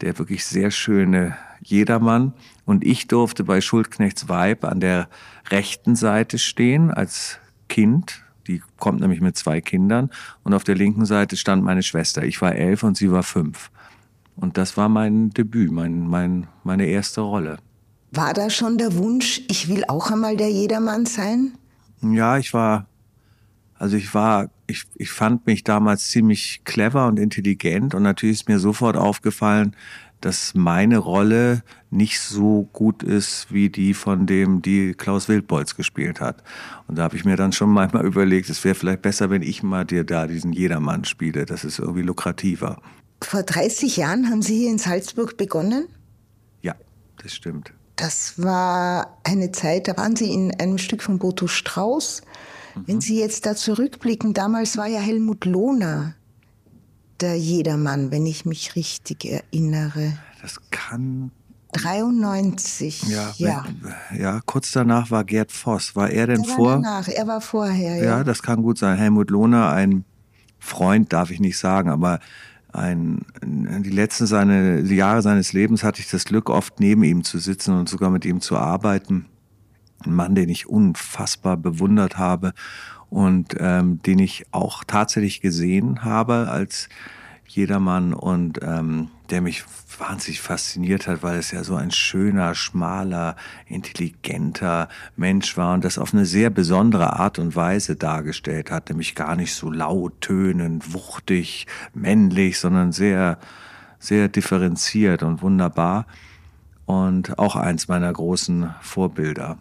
der 0.00 0.18
wirklich 0.18 0.44
sehr 0.44 0.70
schöne 0.70 1.36
Jedermann. 1.62 2.32
Und 2.64 2.84
ich 2.84 3.08
durfte 3.08 3.44
bei 3.44 3.60
Schuldknechts 3.60 4.28
Weib 4.28 4.64
an 4.64 4.80
der 4.80 5.08
rechten 5.50 5.96
Seite 5.96 6.38
stehen 6.38 6.90
als 6.90 7.38
Kind. 7.68 8.22
Die 8.46 8.62
kommt 8.78 9.00
nämlich 9.00 9.20
mit 9.20 9.36
zwei 9.36 9.60
Kindern. 9.60 10.10
Und 10.42 10.54
auf 10.54 10.64
der 10.64 10.74
linken 10.74 11.06
Seite 11.06 11.36
stand 11.36 11.64
meine 11.64 11.82
Schwester. 11.82 12.24
Ich 12.24 12.40
war 12.42 12.54
elf 12.54 12.82
und 12.82 12.96
sie 12.96 13.10
war 13.10 13.22
fünf. 13.22 13.70
Und 14.36 14.58
das 14.58 14.76
war 14.76 14.88
mein 14.88 15.30
Debüt, 15.30 15.70
mein, 15.70 16.06
mein, 16.06 16.48
meine 16.64 16.86
erste 16.86 17.20
Rolle. 17.20 17.58
War 18.10 18.34
da 18.34 18.50
schon 18.50 18.78
der 18.78 18.96
Wunsch, 18.96 19.42
ich 19.48 19.68
will 19.68 19.84
auch 19.88 20.10
einmal 20.10 20.36
der 20.36 20.50
Jedermann 20.50 21.06
sein? 21.06 21.52
Ja, 22.00 22.38
ich 22.38 22.52
war, 22.52 22.86
also 23.84 23.98
ich 23.98 24.14
war, 24.14 24.48
ich, 24.66 24.84
ich 24.94 25.10
fand 25.10 25.46
mich 25.46 25.62
damals 25.62 26.08
ziemlich 26.08 26.62
clever 26.64 27.06
und 27.06 27.18
intelligent 27.18 27.94
und 27.94 28.02
natürlich 28.02 28.40
ist 28.40 28.48
mir 28.48 28.58
sofort 28.58 28.96
aufgefallen, 28.96 29.76
dass 30.22 30.54
meine 30.54 30.96
Rolle 30.96 31.62
nicht 31.90 32.18
so 32.18 32.66
gut 32.72 33.02
ist 33.02 33.52
wie 33.52 33.68
die 33.68 33.92
von 33.92 34.26
dem, 34.26 34.62
die 34.62 34.94
Klaus 34.94 35.28
Wildbolz 35.28 35.76
gespielt 35.76 36.18
hat. 36.18 36.42
Und 36.88 36.96
da 36.96 37.02
habe 37.02 37.16
ich 37.16 37.26
mir 37.26 37.36
dann 37.36 37.52
schon 37.52 37.68
manchmal 37.68 38.06
überlegt, 38.06 38.48
es 38.48 38.64
wäre 38.64 38.74
vielleicht 38.74 39.02
besser, 39.02 39.28
wenn 39.28 39.42
ich 39.42 39.62
mal 39.62 39.84
dir 39.84 40.04
da 40.04 40.26
diesen 40.26 40.54
Jedermann 40.54 41.04
spiele. 41.04 41.44
Das 41.44 41.62
ist 41.62 41.78
irgendwie 41.78 42.00
lukrativer. 42.00 42.80
Vor 43.20 43.42
30 43.42 43.98
Jahren 43.98 44.30
haben 44.30 44.40
Sie 44.40 44.60
hier 44.60 44.70
in 44.70 44.78
Salzburg 44.78 45.36
begonnen? 45.36 45.88
Ja, 46.62 46.74
das 47.22 47.34
stimmt. 47.34 47.74
Das 47.96 48.42
war 48.42 49.18
eine 49.24 49.52
Zeit, 49.52 49.88
da 49.88 49.98
waren 49.98 50.16
Sie 50.16 50.32
in 50.32 50.58
einem 50.58 50.78
Stück 50.78 51.02
von 51.02 51.18
Boto 51.18 51.48
Strauß. 51.48 52.22
Mhm. 52.74 52.82
Wenn 52.86 53.00
Sie 53.00 53.18
jetzt 53.18 53.46
da 53.46 53.54
zurückblicken, 53.54 54.34
damals 54.34 54.76
war 54.76 54.86
ja 54.86 55.00
Helmut 55.00 55.44
Lohner 55.44 56.14
der 57.20 57.38
Jedermann, 57.38 58.10
wenn 58.10 58.26
ich 58.26 58.44
mich 58.44 58.76
richtig 58.76 59.24
erinnere. 59.24 60.18
Das 60.42 60.58
kann 60.70 61.30
93, 61.72 63.04
ja. 63.04 63.32
Ja, 63.36 63.64
wenn, 64.10 64.20
ja 64.20 64.40
kurz 64.44 64.72
danach 64.72 65.10
war 65.10 65.24
Gerd 65.24 65.52
Voss. 65.52 65.96
War 65.96 66.10
er 66.10 66.26
denn 66.26 66.42
er 66.42 66.48
war 66.48 66.56
vor? 66.56 66.72
Danach. 66.72 67.08
Er 67.08 67.26
war 67.26 67.40
vorher, 67.40 67.96
ja. 67.96 68.04
Ja, 68.04 68.24
das 68.24 68.42
kann 68.42 68.62
gut 68.62 68.78
sein. 68.78 68.96
Helmut 68.96 69.30
Lohner, 69.30 69.70
ein 69.70 70.04
Freund, 70.58 71.12
darf 71.12 71.30
ich 71.30 71.40
nicht 71.40 71.58
sagen, 71.58 71.90
aber 71.90 72.20
ein, 72.72 73.24
die 73.42 73.90
letzten 73.90 74.26
seine, 74.26 74.82
die 74.82 74.96
Jahre 74.96 75.22
seines 75.22 75.52
Lebens 75.52 75.84
hatte 75.84 76.00
ich 76.00 76.10
das 76.10 76.24
Glück, 76.24 76.50
oft 76.50 76.80
neben 76.80 77.04
ihm 77.04 77.22
zu 77.22 77.38
sitzen 77.38 77.78
und 77.78 77.88
sogar 77.88 78.10
mit 78.10 78.24
ihm 78.24 78.40
zu 78.40 78.56
arbeiten. 78.56 79.26
Ein 80.06 80.14
Mann, 80.14 80.34
den 80.34 80.48
ich 80.48 80.68
unfassbar 80.68 81.56
bewundert 81.56 82.18
habe 82.18 82.52
und 83.10 83.54
ähm, 83.58 84.00
den 84.02 84.18
ich 84.18 84.46
auch 84.50 84.84
tatsächlich 84.84 85.40
gesehen 85.40 86.04
habe 86.04 86.48
als 86.50 86.88
jedermann 87.46 88.12
und 88.12 88.60
ähm, 88.62 89.10
der 89.30 89.40
mich 89.40 89.64
wahnsinnig 89.98 90.40
fasziniert 90.40 91.06
hat, 91.06 91.22
weil 91.22 91.38
es 91.38 91.50
ja 91.50 91.62
so 91.62 91.76
ein 91.76 91.90
schöner, 91.90 92.54
schmaler, 92.54 93.36
intelligenter 93.66 94.88
Mensch 95.16 95.56
war 95.56 95.74
und 95.74 95.84
das 95.84 95.98
auf 95.98 96.12
eine 96.12 96.26
sehr 96.26 96.50
besondere 96.50 97.14
Art 97.14 97.38
und 97.38 97.54
Weise 97.54 97.96
dargestellt 97.96 98.70
hat, 98.70 98.88
nämlich 98.88 99.14
gar 99.14 99.36
nicht 99.36 99.54
so 99.54 99.70
laut, 99.70 100.20
tönend, 100.20 100.92
wuchtig, 100.94 101.66
männlich, 101.94 102.58
sondern 102.58 102.92
sehr, 102.92 103.38
sehr 103.98 104.28
differenziert 104.28 105.22
und 105.22 105.42
wunderbar 105.42 106.06
und 106.86 107.38
auch 107.38 107.56
eins 107.56 107.88
meiner 107.88 108.12
großen 108.12 108.74
Vorbilder. 108.80 109.58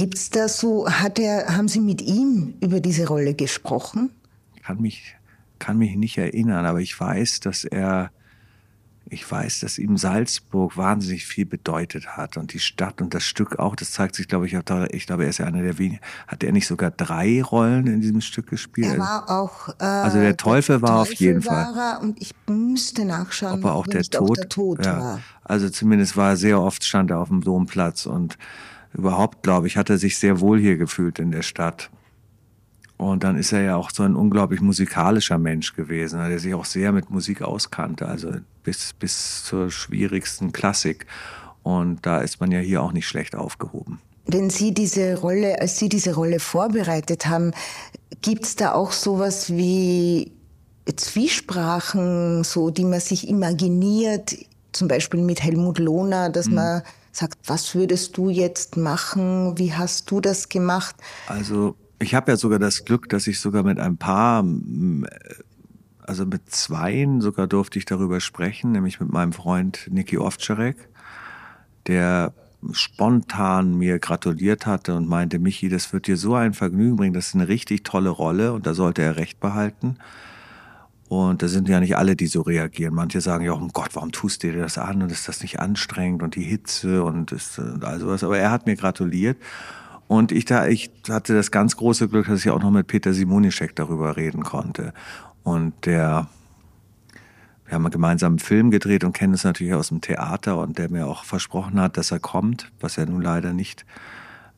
Gibt's 0.00 0.30
da 0.30 0.48
so, 0.48 0.88
hat 0.88 1.18
er, 1.18 1.54
haben 1.54 1.68
Sie 1.68 1.80
mit 1.80 2.00
ihm 2.00 2.54
über 2.62 2.80
diese 2.80 3.06
Rolle 3.06 3.34
gesprochen? 3.34 4.10
Kann 4.62 4.80
mich 4.80 5.14
kann 5.58 5.76
mich 5.76 5.94
nicht 5.94 6.16
erinnern, 6.16 6.64
aber 6.64 6.80
ich 6.80 6.98
weiß, 6.98 7.40
dass 7.40 7.64
er, 7.64 8.10
ich 9.08 9.30
weiß, 9.30 9.60
dass 9.60 9.78
ihm 9.78 9.98
Salzburg 9.98 10.76
wahnsinnig 10.76 11.26
viel 11.26 11.44
bedeutet 11.44 12.16
hat 12.16 12.36
und 12.38 12.54
die 12.54 12.58
Stadt 12.58 13.02
und 13.02 13.12
das 13.12 13.24
Stück 13.24 13.58
auch. 13.58 13.76
Das 13.76 13.92
zeigt 13.92 14.16
sich, 14.16 14.26
glaube 14.26 14.46
ich, 14.46 14.54
ich 14.54 15.06
glaube, 15.06 15.24
er 15.24 15.28
ist 15.28 15.38
ja 15.38 15.44
einer 15.44 15.62
der 15.62 15.78
wenigen. 15.78 16.00
Hat 16.26 16.42
er 16.42 16.52
nicht 16.52 16.66
sogar 16.66 16.90
drei 16.90 17.42
Rollen 17.42 17.86
in 17.86 18.00
diesem 18.00 18.22
Stück 18.22 18.48
gespielt? 18.48 18.94
Er 18.94 18.98
war 18.98 19.30
auch. 19.30 19.68
Äh, 19.78 19.84
also 19.84 20.18
der 20.18 20.36
Teufel 20.36 20.78
der 20.78 20.88
war 20.88 20.98
Teufel 21.00 21.12
auf 21.12 21.20
jeden 21.20 21.44
war 21.44 21.74
Fall. 21.74 22.02
Und 22.02 22.20
ich 22.22 22.32
müsste 22.48 23.04
nachschauen, 23.04 23.58
ob 23.58 23.64
er 23.64 23.74
auch, 23.74 23.86
der 23.86 24.02
Tod, 24.02 24.30
auch 24.30 24.34
der 24.34 24.48
Tod 24.48 24.86
ja. 24.86 24.98
war. 24.98 25.20
Also 25.44 25.68
zumindest 25.68 26.16
war 26.16 26.30
er 26.30 26.36
sehr 26.36 26.60
oft 26.60 26.84
stand 26.84 27.10
er 27.10 27.18
auf 27.18 27.28
dem 27.28 27.42
Domplatz 27.42 28.06
und 28.06 28.38
überhaupt, 28.92 29.42
glaube 29.42 29.66
ich, 29.66 29.76
hat 29.76 29.90
er 29.90 29.98
sich 29.98 30.18
sehr 30.18 30.40
wohl 30.40 30.58
hier 30.58 30.76
gefühlt 30.76 31.18
in 31.18 31.30
der 31.30 31.42
Stadt. 31.42 31.90
Und 32.96 33.24
dann 33.24 33.36
ist 33.36 33.52
er 33.52 33.62
ja 33.62 33.76
auch 33.76 33.90
so 33.90 34.02
ein 34.02 34.14
unglaublich 34.14 34.60
musikalischer 34.60 35.38
Mensch 35.38 35.74
gewesen, 35.74 36.18
der 36.18 36.38
sich 36.38 36.52
auch 36.52 36.66
sehr 36.66 36.92
mit 36.92 37.08
Musik 37.08 37.40
auskannte, 37.40 38.06
also 38.06 38.32
bis, 38.62 38.92
bis 38.92 39.42
zur 39.44 39.70
schwierigsten 39.70 40.52
Klassik. 40.52 41.06
Und 41.62 42.04
da 42.04 42.18
ist 42.18 42.40
man 42.40 42.50
ja 42.50 42.60
hier 42.60 42.82
auch 42.82 42.92
nicht 42.92 43.08
schlecht 43.08 43.34
aufgehoben. 43.34 44.00
Wenn 44.26 44.50
Sie 44.50 44.74
diese 44.74 45.18
Rolle, 45.18 45.60
als 45.60 45.78
Sie 45.78 45.88
diese 45.88 46.14
Rolle 46.14 46.40
vorbereitet 46.40 47.26
haben, 47.26 47.52
gibt 48.20 48.44
es 48.44 48.56
da 48.56 48.72
auch 48.72 48.92
sowas 48.92 49.50
wie 49.50 50.32
Zwiesprachen, 50.94 52.44
so, 52.44 52.70
die 52.70 52.84
man 52.84 53.00
sich 53.00 53.28
imaginiert, 53.28 54.36
zum 54.72 54.88
Beispiel 54.88 55.22
mit 55.22 55.42
Helmut 55.42 55.78
Lohner, 55.78 56.28
dass 56.28 56.48
mhm. 56.48 56.54
man 56.54 56.82
sagt, 57.12 57.38
was 57.46 57.74
würdest 57.74 58.16
du 58.16 58.30
jetzt 58.30 58.76
machen? 58.76 59.58
Wie 59.58 59.72
hast 59.72 60.10
du 60.10 60.20
das 60.20 60.48
gemacht? 60.48 60.96
Also 61.26 61.76
ich 61.98 62.14
habe 62.14 62.32
ja 62.32 62.36
sogar 62.36 62.58
das 62.58 62.84
Glück, 62.84 63.08
dass 63.08 63.26
ich 63.26 63.40
sogar 63.40 63.62
mit 63.62 63.78
ein 63.78 63.96
paar, 63.96 64.44
also 66.00 66.26
mit 66.26 66.50
zweien 66.50 67.20
sogar 67.20 67.46
durfte 67.46 67.78
ich 67.78 67.84
darüber 67.84 68.20
sprechen, 68.20 68.72
nämlich 68.72 69.00
mit 69.00 69.12
meinem 69.12 69.32
Freund 69.32 69.88
Niki 69.90 70.18
Ovtcharek, 70.18 70.88
der 71.86 72.32
spontan 72.72 73.76
mir 73.76 73.98
gratuliert 73.98 74.66
hatte 74.66 74.94
und 74.94 75.08
meinte, 75.08 75.38
Michi, 75.38 75.68
das 75.68 75.92
wird 75.92 76.06
dir 76.06 76.16
so 76.16 76.34
ein 76.34 76.52
Vergnügen 76.52 76.96
bringen, 76.96 77.14
das 77.14 77.28
ist 77.28 77.34
eine 77.34 77.48
richtig 77.48 77.84
tolle 77.84 78.10
Rolle 78.10 78.52
und 78.52 78.66
da 78.66 78.74
sollte 78.74 79.02
er 79.02 79.16
recht 79.16 79.40
behalten. 79.40 79.96
Und 81.10 81.42
da 81.42 81.48
sind 81.48 81.68
ja 81.68 81.80
nicht 81.80 81.96
alle, 81.96 82.14
die 82.14 82.28
so 82.28 82.42
reagieren. 82.42 82.94
Manche 82.94 83.20
sagen 83.20 83.44
ja, 83.44 83.52
oh 83.52 83.68
Gott, 83.72 83.96
warum 83.96 84.12
tust 84.12 84.44
du 84.44 84.52
dir 84.52 84.62
das 84.62 84.78
an 84.78 85.02
und 85.02 85.10
ist 85.10 85.26
das 85.26 85.42
nicht 85.42 85.58
anstrengend 85.58 86.22
und 86.22 86.36
die 86.36 86.44
Hitze 86.44 87.02
und, 87.02 87.32
ist, 87.32 87.58
und 87.58 87.84
all 87.84 87.98
sowas. 87.98 88.22
Aber 88.22 88.38
er 88.38 88.52
hat 88.52 88.66
mir 88.66 88.76
gratuliert 88.76 89.36
und 90.06 90.30
ich, 90.30 90.44
da, 90.44 90.68
ich 90.68 90.92
hatte 91.08 91.34
das 91.34 91.50
ganz 91.50 91.76
große 91.76 92.08
Glück, 92.08 92.28
dass 92.28 92.44
ich 92.44 92.50
auch 92.52 92.62
noch 92.62 92.70
mit 92.70 92.86
Peter 92.86 93.12
Simonischek 93.12 93.74
darüber 93.74 94.16
reden 94.16 94.44
konnte. 94.44 94.94
Und 95.42 95.84
der, 95.84 96.28
wir 97.66 97.74
haben 97.74 97.90
gemeinsam 97.90 98.34
einen 98.34 98.38
Film 98.38 98.70
gedreht 98.70 99.02
und 99.02 99.12
kennen 99.12 99.34
es 99.34 99.42
natürlich 99.42 99.74
aus 99.74 99.88
dem 99.88 100.02
Theater 100.02 100.58
und 100.58 100.78
der 100.78 100.92
mir 100.92 101.08
auch 101.08 101.24
versprochen 101.24 101.80
hat, 101.80 101.96
dass 101.96 102.12
er 102.12 102.20
kommt, 102.20 102.70
was 102.78 102.94
ja 102.94 103.04
nun 103.04 103.20
leider 103.20 103.52
nicht 103.52 103.84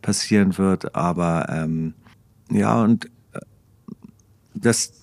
passieren 0.03 0.59
wird. 0.59 0.95
Aber 0.95 1.49
ähm, 1.49 1.95
ja, 2.51 2.83
und 2.83 3.07
äh, 3.33 3.41
das, 4.53 5.02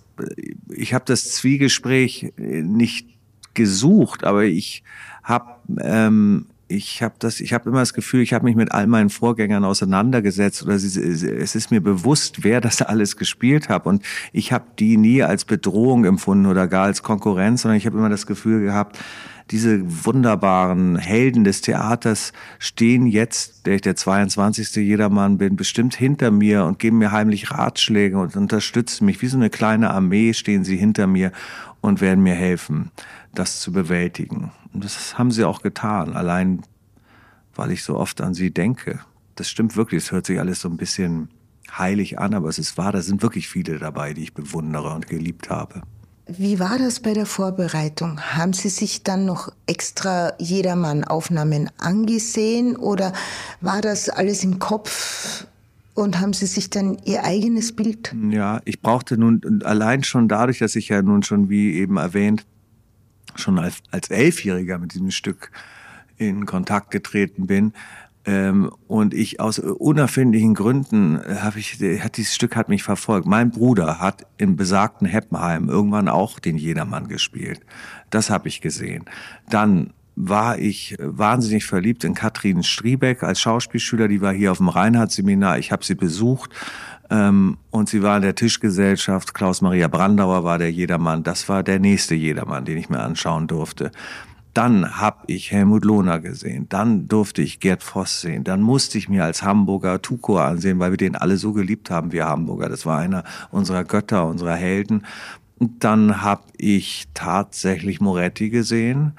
ich 0.69 0.93
habe 0.93 1.05
das 1.05 1.31
Zwiegespräch 1.31 2.33
nicht 2.37 3.07
gesucht, 3.53 4.23
aber 4.23 4.43
ich 4.43 4.83
habe 5.23 5.55
ähm, 5.81 6.45
ich 6.69 7.01
habe 7.01 7.15
das, 7.17 7.39
ich 7.39 7.51
habe 7.51 7.69
immer 7.69 7.79
das 7.79 7.95
Gefühl, 7.95 8.21
ich 8.21 8.31
habe 8.31 8.45
mich 8.45 8.55
mit 8.55 8.71
all 8.71 8.85
meinen 8.85 9.09
Vorgängern 9.09 9.65
auseinandergesetzt 9.65 10.61
oder 10.63 10.75
es 10.75 10.85
ist 10.85 11.71
mir 11.71 11.81
bewusst, 11.81 12.43
wer 12.43 12.61
das 12.61 12.83
alles 12.83 13.17
gespielt 13.17 13.69
hat 13.69 13.87
und 13.87 14.03
ich 14.31 14.53
habe 14.53 14.65
die 14.77 14.95
nie 14.97 15.23
als 15.23 15.45
Bedrohung 15.45 16.05
empfunden 16.05 16.45
oder 16.45 16.67
gar 16.67 16.85
als 16.85 17.01
Konkurrenz, 17.01 17.63
sondern 17.63 17.77
ich 17.77 17.87
habe 17.87 17.97
immer 17.97 18.09
das 18.09 18.27
Gefühl 18.27 18.61
gehabt, 18.61 18.99
diese 19.51 20.05
wunderbaren 20.05 20.97
Helden 20.97 21.43
des 21.43 21.61
Theaters 21.61 22.33
stehen 22.59 23.07
jetzt, 23.07 23.65
der 23.65 23.75
ich 23.75 23.81
der 23.81 23.95
22. 23.95 24.75
Jedermann 24.75 25.37
bin, 25.37 25.55
bestimmt 25.55 25.95
hinter 25.95 26.29
mir 26.31 26.65
und 26.65 26.79
geben 26.79 26.99
mir 26.99 27.11
heimlich 27.11 27.51
Ratschläge 27.51 28.17
und 28.17 28.35
unterstützen 28.35 29.05
mich. 29.05 29.21
Wie 29.21 29.27
so 29.27 29.37
eine 29.37 29.49
kleine 29.49 29.91
Armee 29.91 30.33
stehen 30.33 30.63
sie 30.63 30.77
hinter 30.77 31.07
mir 31.07 31.31
und 31.81 32.01
werden 32.01 32.23
mir 32.23 32.35
helfen, 32.35 32.91
das 33.33 33.59
zu 33.59 33.71
bewältigen. 33.71 34.51
Und 34.73 34.83
das 34.83 35.17
haben 35.17 35.31
sie 35.31 35.45
auch 35.45 35.61
getan, 35.61 36.13
allein 36.13 36.61
weil 37.55 37.71
ich 37.71 37.83
so 37.83 37.97
oft 37.97 38.21
an 38.21 38.33
sie 38.33 38.51
denke. 38.51 38.99
Das 39.35 39.49
stimmt 39.49 39.75
wirklich, 39.75 40.03
es 40.03 40.11
hört 40.11 40.25
sich 40.25 40.39
alles 40.39 40.61
so 40.61 40.69
ein 40.69 40.77
bisschen 40.77 41.29
heilig 41.77 42.19
an, 42.19 42.33
aber 42.33 42.49
es 42.49 42.59
ist 42.59 42.77
wahr, 42.77 42.91
da 42.91 43.01
sind 43.01 43.21
wirklich 43.21 43.47
viele 43.47 43.79
dabei, 43.79 44.13
die 44.13 44.23
ich 44.23 44.33
bewundere 44.33 44.93
und 44.93 45.07
geliebt 45.07 45.49
habe. 45.49 45.81
Wie 46.31 46.59
war 46.59 46.77
das 46.77 46.99
bei 46.99 47.13
der 47.15 47.25
Vorbereitung? 47.25 48.21
Haben 48.21 48.53
Sie 48.53 48.69
sich 48.69 49.01
dann 49.01 49.25
noch 49.25 49.51
extra 49.65 50.33
Jedermann-Aufnahmen 50.37 51.71
angesehen 51.79 52.75
oder 52.75 53.13
war 53.61 53.81
das 53.81 54.09
alles 54.09 54.43
im 54.43 54.59
Kopf 54.59 55.47
und 55.95 56.19
haben 56.19 56.33
Sie 56.33 56.45
sich 56.45 56.69
dann 56.69 56.99
Ihr 57.03 57.23
eigenes 57.23 57.75
Bild? 57.75 58.15
Ja, 58.29 58.61
ich 58.65 58.79
brauchte 58.79 59.17
nun 59.17 59.63
allein 59.63 60.03
schon 60.03 60.27
dadurch, 60.27 60.59
dass 60.59 60.75
ich 60.75 60.89
ja 60.89 61.01
nun 61.01 61.23
schon, 61.23 61.49
wie 61.49 61.73
eben 61.73 61.97
erwähnt, 61.97 62.45
schon 63.33 63.57
als, 63.57 63.77
als 63.89 64.11
Elfjähriger 64.11 64.77
mit 64.77 64.93
diesem 64.93 65.09
Stück 65.09 65.49
in 66.17 66.45
Kontakt 66.45 66.91
getreten 66.91 67.47
bin. 67.47 67.73
Ähm, 68.25 68.71
und 68.87 69.13
ich 69.13 69.39
aus 69.39 69.59
unerfindlichen 69.59 70.53
Gründen 70.53 71.19
habe 71.41 71.59
ich, 71.59 71.79
hat 72.03 72.17
dieses 72.17 72.35
Stück 72.35 72.55
hat 72.55 72.69
mich 72.69 72.83
verfolgt. 72.83 73.25
Mein 73.25 73.51
Bruder 73.51 73.99
hat 73.99 74.25
im 74.37 74.55
besagten 74.55 75.07
Heppenheim 75.07 75.69
irgendwann 75.69 76.09
auch 76.09 76.39
den 76.39 76.57
Jedermann 76.57 77.07
gespielt. 77.07 77.61
Das 78.09 78.29
habe 78.29 78.47
ich 78.47 78.61
gesehen. 78.61 79.05
Dann 79.49 79.93
war 80.21 80.59
ich 80.59 80.97
wahnsinnig 80.99 81.65
verliebt 81.65 82.03
in 82.03 82.13
Katrin 82.13 82.61
Striebeck 82.61 83.23
als 83.23 83.39
Schauspielschüler. 83.39 84.09
Die 84.09 84.19
war 84.19 84.33
hier 84.33 84.51
auf 84.51 84.57
dem 84.57 84.67
Reinhardt-Seminar. 84.67 85.59
Ich 85.59 85.71
habe 85.71 85.85
sie 85.85 85.95
besucht. 85.95 86.51
Ähm, 87.09 87.57
und 87.71 87.87
sie 87.87 88.03
war 88.03 88.17
in 88.17 88.23
der 88.23 88.35
Tischgesellschaft. 88.35 89.33
Klaus-Maria 89.33 89.87
Brandauer 89.87 90.43
war 90.43 90.57
der 90.57 90.71
Jedermann. 90.71 91.23
Das 91.23 91.47
war 91.47 91.63
der 91.63 91.79
nächste 91.79 92.15
Jedermann, 92.15 92.65
den 92.65 92.77
ich 92.77 92.89
mir 92.89 92.99
anschauen 92.99 93.47
durfte. 93.47 93.91
Dann 94.53 94.99
habe 94.99 95.23
ich 95.27 95.51
Helmut 95.51 95.85
Lohner 95.85 96.19
gesehen, 96.19 96.67
dann 96.69 97.07
durfte 97.07 97.41
ich 97.41 97.59
Gerd 97.59 97.83
Voss 97.83 98.21
sehen, 98.21 98.43
dann 98.43 98.61
musste 98.61 98.97
ich 98.97 99.07
mir 99.07 99.23
als 99.23 99.43
Hamburger 99.43 100.01
Tuko 100.01 100.39
ansehen, 100.39 100.79
weil 100.79 100.91
wir 100.91 100.97
den 100.97 101.15
alle 101.15 101.37
so 101.37 101.53
geliebt 101.53 101.91
haben, 101.91 102.11
wir 102.11 102.25
Hamburger. 102.25 102.67
Das 102.67 102.85
war 102.85 102.97
einer 102.97 103.23
unserer 103.51 103.83
Götter, 103.83 104.25
unserer 104.25 104.55
Helden. 104.55 105.05
Und 105.59 105.83
dann 105.83 106.21
habe 106.21 106.43
ich 106.57 107.07
tatsächlich 107.13 108.01
Moretti 108.01 108.49
gesehen 108.49 109.13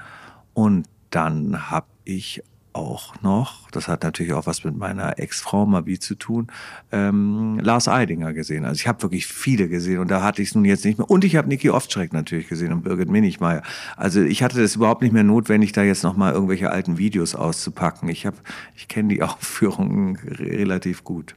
und 0.53 0.87
dann 1.11 1.69
habe 1.69 1.87
ich 2.03 2.43
auch 2.73 3.21
noch, 3.21 3.69
das 3.71 3.87
hat 3.87 4.03
natürlich 4.03 4.33
auch 4.33 4.45
was 4.45 4.63
mit 4.63 4.77
meiner 4.77 5.19
Ex-Frau 5.19 5.65
Mabi 5.65 5.99
zu 5.99 6.15
tun, 6.15 6.47
ähm, 6.91 7.59
Lars 7.59 7.87
Eidinger 7.87 8.33
gesehen. 8.33 8.65
Also 8.65 8.79
ich 8.79 8.87
habe 8.87 9.01
wirklich 9.01 9.27
viele 9.27 9.67
gesehen 9.67 9.99
und 9.99 10.09
da 10.09 10.21
hatte 10.23 10.41
ich 10.41 10.49
es 10.49 10.55
nun 10.55 10.65
jetzt 10.65 10.85
nicht 10.85 10.97
mehr. 10.97 11.09
Und 11.09 11.23
ich 11.23 11.35
habe 11.35 11.49
Niki 11.49 11.69
Oftschreck 11.69 12.13
natürlich 12.13 12.47
gesehen 12.47 12.71
und 12.71 12.83
Birgit 12.83 13.09
Minichmeier. 13.09 13.63
Also 13.97 14.21
ich 14.21 14.43
hatte 14.43 14.61
das 14.61 14.75
überhaupt 14.75 15.01
nicht 15.01 15.11
mehr 15.11 15.23
notwendig, 15.23 15.73
da 15.73 15.83
jetzt 15.83 16.03
nochmal 16.03 16.33
irgendwelche 16.33 16.69
alten 16.69 16.97
Videos 16.97 17.35
auszupacken. 17.35 18.07
Ich, 18.09 18.27
ich 18.75 18.87
kenne 18.87 19.09
die 19.09 19.23
Aufführungen 19.23 20.15
relativ 20.17 21.03
gut. 21.03 21.35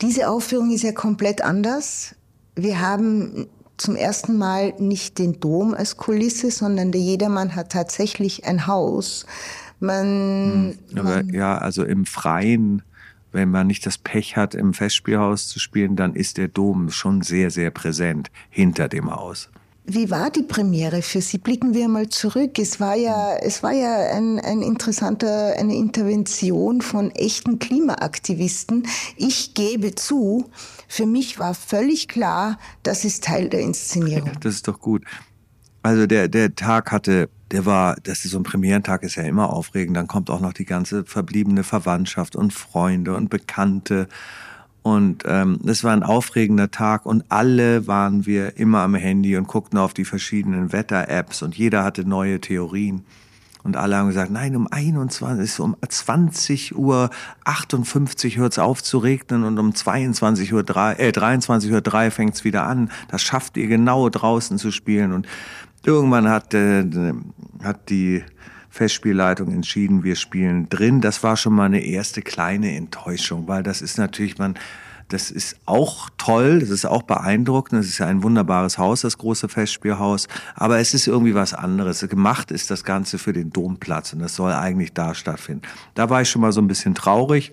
Diese 0.00 0.28
Aufführung 0.28 0.70
ist 0.70 0.82
ja 0.82 0.92
komplett 0.92 1.42
anders. 1.42 2.14
Wir 2.54 2.80
haben 2.80 3.46
zum 3.76 3.96
ersten 3.96 4.36
Mal 4.36 4.74
nicht 4.78 5.18
den 5.18 5.40
Dom 5.40 5.74
als 5.74 5.96
Kulisse, 5.96 6.50
sondern 6.50 6.92
der 6.92 7.00
Jedermann 7.00 7.54
hat 7.54 7.72
tatsächlich 7.72 8.44
ein 8.44 8.66
Haus. 8.66 9.24
Man, 9.80 10.76
hm. 10.92 10.98
Aber 10.98 11.16
man 11.16 11.28
ja, 11.30 11.58
also 11.58 11.84
im 11.84 12.06
Freien, 12.06 12.82
wenn 13.32 13.50
man 13.50 13.66
nicht 13.66 13.86
das 13.86 13.98
Pech 13.98 14.36
hat, 14.36 14.54
im 14.54 14.74
Festspielhaus 14.74 15.48
zu 15.48 15.58
spielen, 15.58 15.96
dann 15.96 16.14
ist 16.14 16.36
der 16.36 16.48
Dom 16.48 16.90
schon 16.90 17.22
sehr, 17.22 17.50
sehr 17.50 17.70
präsent 17.70 18.30
hinter 18.50 18.88
dem 18.88 19.10
Haus. 19.14 19.48
Wie 19.92 20.10
war 20.10 20.30
die 20.30 20.42
Premiere 20.42 21.02
für 21.02 21.20
Sie? 21.20 21.38
Blicken 21.38 21.74
wir 21.74 21.88
mal 21.88 22.08
zurück. 22.08 22.58
Es 22.60 22.78
war 22.78 22.94
ja, 22.94 23.36
es 23.38 23.62
war 23.62 23.72
ja 23.72 24.14
ein, 24.14 24.38
ein 24.38 24.62
interessanter, 24.62 25.54
eine 25.58 25.74
Intervention 25.74 26.80
von 26.80 27.10
echten 27.10 27.58
Klimaaktivisten. 27.58 28.86
Ich 29.16 29.54
gebe 29.54 29.94
zu, 29.96 30.48
für 30.86 31.06
mich 31.06 31.40
war 31.40 31.54
völlig 31.54 32.06
klar, 32.06 32.58
das 32.84 33.04
ist 33.04 33.24
Teil 33.24 33.48
der 33.48 33.60
Inszenierung. 33.60 34.30
Das 34.40 34.54
ist 34.54 34.68
doch 34.68 34.80
gut. 34.80 35.04
Also 35.82 36.06
der, 36.06 36.28
der 36.28 36.54
Tag 36.54 36.92
hatte 36.92 37.28
der 37.50 37.66
war, 37.66 37.96
das 38.02 38.24
ist 38.24 38.32
so 38.32 38.38
ein 38.38 38.44
Premierentag 38.44 39.02
ist 39.02 39.16
ja 39.16 39.24
immer 39.24 39.52
aufregend, 39.52 39.96
dann 39.96 40.06
kommt 40.06 40.30
auch 40.30 40.40
noch 40.40 40.52
die 40.52 40.64
ganze 40.64 41.04
verbliebene 41.04 41.64
Verwandtschaft 41.64 42.36
und 42.36 42.52
Freunde 42.52 43.14
und 43.14 43.28
Bekannte. 43.28 44.08
Und 44.82 45.24
ähm, 45.26 45.58
das 45.62 45.84
war 45.84 45.92
ein 45.92 46.02
aufregender 46.02 46.70
Tag 46.70 47.04
und 47.04 47.24
alle 47.28 47.86
waren 47.86 48.24
wir 48.24 48.56
immer 48.56 48.80
am 48.80 48.94
Handy 48.94 49.36
und 49.36 49.46
guckten 49.46 49.78
auf 49.78 49.92
die 49.92 50.04
verschiedenen 50.04 50.72
Wetter-Apps 50.72 51.42
und 51.42 51.56
jeder 51.56 51.84
hatte 51.84 52.04
neue 52.04 52.40
Theorien. 52.40 53.04
Und 53.62 53.76
alle 53.76 53.96
haben 53.96 54.06
gesagt, 54.08 54.30
nein, 54.30 54.56
um 54.56 54.68
21, 54.70 55.60
um 55.60 55.76
20 55.86 56.76
Uhr 56.76 57.10
58 57.44 58.38
hört 58.38 58.52
es 58.52 58.58
auf 58.58 58.82
zu 58.82 58.96
regnen 58.96 59.44
und 59.44 59.58
um 59.58 59.74
22 59.74 60.54
Uhr 60.54 60.62
3, 60.62 60.94
äh, 60.94 61.12
23 61.12 61.70
Uhr 61.70 61.82
3 61.82 62.10
fängt 62.10 62.36
es 62.36 62.44
wieder 62.44 62.64
an. 62.64 62.90
Das 63.08 63.20
schafft 63.20 63.58
ihr 63.58 63.66
genau 63.66 64.08
draußen 64.08 64.56
zu 64.56 64.70
spielen. 64.70 65.12
Und 65.12 65.28
Irgendwann 65.84 66.28
hat, 66.28 66.52
äh, 66.54 66.84
hat 67.62 67.88
die 67.88 68.22
Festspielleitung 68.70 69.52
entschieden, 69.52 70.04
wir 70.04 70.14
spielen 70.14 70.68
drin. 70.68 71.00
Das 71.00 71.22
war 71.22 71.36
schon 71.36 71.54
mal 71.54 71.64
eine 71.64 71.84
erste 71.84 72.22
kleine 72.22 72.76
Enttäuschung, 72.76 73.48
weil 73.48 73.62
das 73.62 73.82
ist 73.82 73.98
natürlich, 73.98 74.38
man, 74.38 74.54
das 75.08 75.30
ist 75.30 75.56
auch 75.66 76.08
toll, 76.18 76.60
das 76.60 76.70
ist 76.70 76.86
auch 76.86 77.02
beeindruckend, 77.02 77.80
das 77.80 77.86
ist 77.86 77.98
ja 77.98 78.06
ein 78.06 78.22
wunderbares 78.22 78.78
Haus, 78.78 79.00
das 79.00 79.18
große 79.18 79.48
Festspielhaus, 79.48 80.28
aber 80.54 80.78
es 80.78 80.94
ist 80.94 81.08
irgendwie 81.08 81.34
was 81.34 81.52
anderes. 81.52 82.00
Gemacht 82.08 82.52
ist 82.52 82.70
das 82.70 82.84
Ganze 82.84 83.18
für 83.18 83.32
den 83.32 83.50
Domplatz 83.50 84.12
und 84.12 84.20
das 84.20 84.36
soll 84.36 84.52
eigentlich 84.52 84.92
da 84.92 85.14
stattfinden. 85.14 85.62
Da 85.94 86.08
war 86.08 86.22
ich 86.22 86.30
schon 86.30 86.42
mal 86.42 86.52
so 86.52 86.60
ein 86.60 86.68
bisschen 86.68 86.94
traurig. 86.94 87.52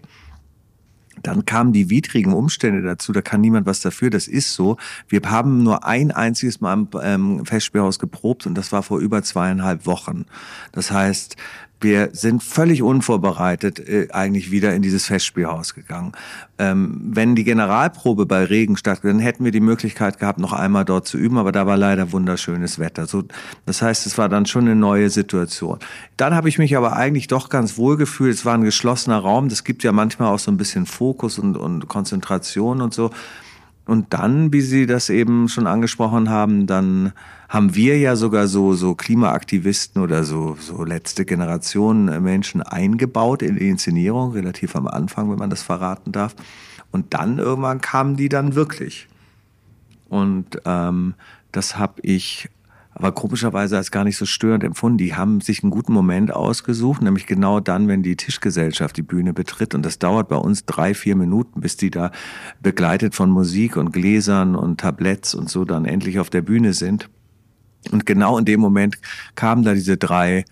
Dann 1.23 1.45
kamen 1.45 1.73
die 1.73 1.89
widrigen 1.89 2.33
Umstände 2.33 2.81
dazu, 2.81 3.11
da 3.11 3.21
kann 3.21 3.41
niemand 3.41 3.65
was 3.65 3.81
dafür, 3.81 4.09
das 4.09 4.27
ist 4.27 4.53
so. 4.53 4.77
Wir 5.07 5.21
haben 5.25 5.63
nur 5.63 5.85
ein 5.85 6.11
einziges 6.11 6.61
Mal 6.61 6.73
im 6.73 6.89
ähm, 7.01 7.45
Festspielhaus 7.45 7.99
geprobt 7.99 8.45
und 8.45 8.55
das 8.55 8.71
war 8.71 8.83
vor 8.83 8.99
über 8.99 9.23
zweieinhalb 9.23 9.85
Wochen. 9.85 10.25
Das 10.71 10.91
heißt, 10.91 11.35
wir 11.79 12.09
sind 12.13 12.43
völlig 12.43 12.81
unvorbereitet 12.81 13.79
äh, 13.79 14.07
eigentlich 14.11 14.51
wieder 14.51 14.73
in 14.73 14.81
dieses 14.81 15.05
Festspielhaus 15.05 15.75
gegangen. 15.75 16.13
Ähm, 16.57 16.99
wenn 17.03 17.35
die 17.35 17.43
Generalprobe 17.43 18.25
bei 18.25 18.43
Regen 18.43 18.77
stattfindet, 18.77 19.17
dann 19.19 19.23
hätten 19.23 19.45
wir 19.45 19.51
die 19.51 19.59
Möglichkeit 19.59 20.19
gehabt, 20.19 20.39
noch 20.39 20.53
einmal 20.53 20.85
dort 20.85 21.07
zu 21.07 21.17
üben, 21.17 21.37
aber 21.37 21.51
da 21.51 21.67
war 21.67 21.77
leider 21.77 22.11
wunderschönes 22.11 22.79
Wetter. 22.79 23.05
So, 23.05 23.23
das 23.65 23.81
heißt, 23.81 24.07
es 24.07 24.17
war 24.17 24.29
dann 24.29 24.45
schon 24.45 24.65
eine 24.65 24.75
neue 24.75 25.09
Situation. 25.09 25.79
Dann 26.17 26.33
habe 26.33 26.49
ich 26.49 26.57
mich 26.57 26.75
aber 26.75 26.93
eigentlich 26.93 27.27
doch 27.27 27.49
ganz 27.49 27.77
wohl 27.77 27.97
gefühlt. 27.97 28.33
Es 28.33 28.45
war 28.45 28.55
ein 28.55 28.63
geschlossener 28.63 29.19
Raum. 29.19 29.49
Das 29.49 29.63
gibt 29.63 29.83
ja 29.83 29.91
manchmal 29.91 30.33
auch 30.33 30.39
so 30.39 30.49
ein 30.51 30.57
bisschen 30.57 30.85
Fokus 30.85 31.37
und, 31.37 31.57
und 31.57 31.87
Konzentration 31.87 32.81
und 32.81 32.93
so. 32.93 33.11
Und 33.87 34.13
dann, 34.13 34.51
wie 34.51 34.61
Sie 34.61 34.85
das 34.85 35.09
eben 35.09 35.47
schon 35.47 35.65
angesprochen 35.65 36.29
haben, 36.29 36.67
dann 36.67 37.13
haben 37.47 37.73
wir 37.73 37.97
ja 37.97 38.17
sogar 38.17 38.47
so, 38.47 38.73
so 38.73 38.95
Klimaaktivisten 38.95 40.01
oder 40.01 40.25
so, 40.25 40.57
so 40.59 40.83
letzte 40.83 41.23
Generation 41.23 42.05
Menschen 42.21 42.61
eingebaut 42.61 43.41
in 43.41 43.55
die 43.55 43.69
Inszenierung, 43.69 44.33
relativ 44.33 44.75
am 44.75 44.87
Anfang, 44.87 45.31
wenn 45.31 45.39
man 45.39 45.49
das 45.49 45.61
verraten 45.61 46.11
darf. 46.11 46.35
Und 46.91 47.13
dann 47.13 47.39
irgendwann 47.39 47.79
kamen 47.79 48.17
die 48.17 48.27
dann 48.27 48.55
wirklich. 48.55 49.07
Und 50.09 50.61
ähm, 50.65 51.13
das 51.53 51.77
habe 51.77 52.01
ich 52.01 52.49
aber 52.97 53.11
komischerweise 53.11 53.77
als 53.77 53.91
gar 53.91 54.03
nicht 54.03 54.17
so 54.17 54.25
störend 54.25 54.63
empfunden. 54.63 54.97
Die 54.97 55.13
haben 55.13 55.39
sich 55.39 55.61
einen 55.61 55.69
guten 55.69 55.93
Moment 55.93 56.33
ausgesucht, 56.33 57.03
nämlich 57.03 57.27
genau 57.27 57.59
dann, 57.59 57.87
wenn 57.87 58.01
die 58.01 58.15
Tischgesellschaft 58.15 58.97
die 58.97 59.03
Bühne 59.03 59.33
betritt. 59.33 59.75
Und 59.75 59.85
das 59.85 59.99
dauert 59.99 60.29
bei 60.29 60.35
uns 60.35 60.65
drei, 60.65 60.95
vier 60.95 61.15
Minuten, 61.15 61.61
bis 61.61 61.77
die 61.77 61.91
da 61.91 62.09
begleitet 62.59 63.13
von 63.13 63.29
Musik 63.29 63.77
und 63.77 63.91
Gläsern 63.91 64.55
und 64.55 64.79
Tabletts 64.79 65.35
und 65.35 65.47
so 65.47 65.63
dann 65.63 65.85
endlich 65.85 66.17
auf 66.17 66.31
der 66.31 66.41
Bühne 66.41 66.73
sind. 66.73 67.07
Und 67.91 68.07
genau 68.07 68.35
in 68.39 68.45
dem 68.45 68.59
Moment 68.59 68.97
kamen 69.35 69.63
da 69.63 69.75
diese 69.75 69.97
drei 69.97 70.43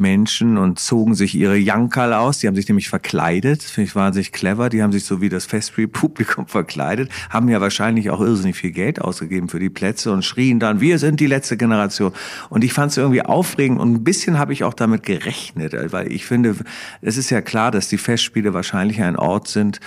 Menschen 0.00 0.58
und 0.58 0.78
zogen 0.78 1.14
sich 1.14 1.34
ihre 1.34 1.56
Jankerl 1.56 2.12
aus. 2.12 2.38
Die 2.38 2.46
haben 2.46 2.56
sich 2.56 2.68
nämlich 2.68 2.88
verkleidet. 2.88 3.62
Finde 3.62 3.88
ich 3.88 3.94
wahnsinnig 3.94 4.32
clever. 4.32 4.68
Die 4.68 4.82
haben 4.82 4.92
sich 4.92 5.04
so 5.04 5.20
wie 5.20 5.28
das 5.28 5.46
Festspielpublikum 5.46 6.46
verkleidet, 6.48 7.10
haben 7.28 7.48
ja 7.48 7.60
wahrscheinlich 7.60 8.10
auch 8.10 8.20
irrsinnig 8.20 8.56
viel 8.56 8.72
Geld 8.72 9.00
ausgegeben 9.00 9.48
für 9.48 9.60
die 9.60 9.70
Plätze 9.70 10.12
und 10.12 10.24
schrien 10.24 10.58
dann, 10.58 10.80
wir 10.80 10.98
sind 10.98 11.20
die 11.20 11.26
letzte 11.26 11.56
Generation. 11.56 12.12
Und 12.48 12.64
ich 12.64 12.72
fand 12.72 12.90
es 12.92 12.98
irgendwie 12.98 13.22
aufregend 13.22 13.80
und 13.80 13.92
ein 13.92 14.04
bisschen 14.04 14.38
habe 14.38 14.52
ich 14.52 14.64
auch 14.64 14.74
damit 14.74 15.02
gerechnet, 15.04 15.74
weil 15.92 16.10
ich 16.10 16.26
finde, 16.26 16.56
es 17.02 17.16
ist 17.16 17.30
ja 17.30 17.40
klar, 17.40 17.70
dass 17.70 17.88
die 17.88 17.98
Festspiele 17.98 18.54
wahrscheinlich 18.54 19.02
ein 19.02 19.16
Ort 19.16 19.48
sind, 19.48 19.80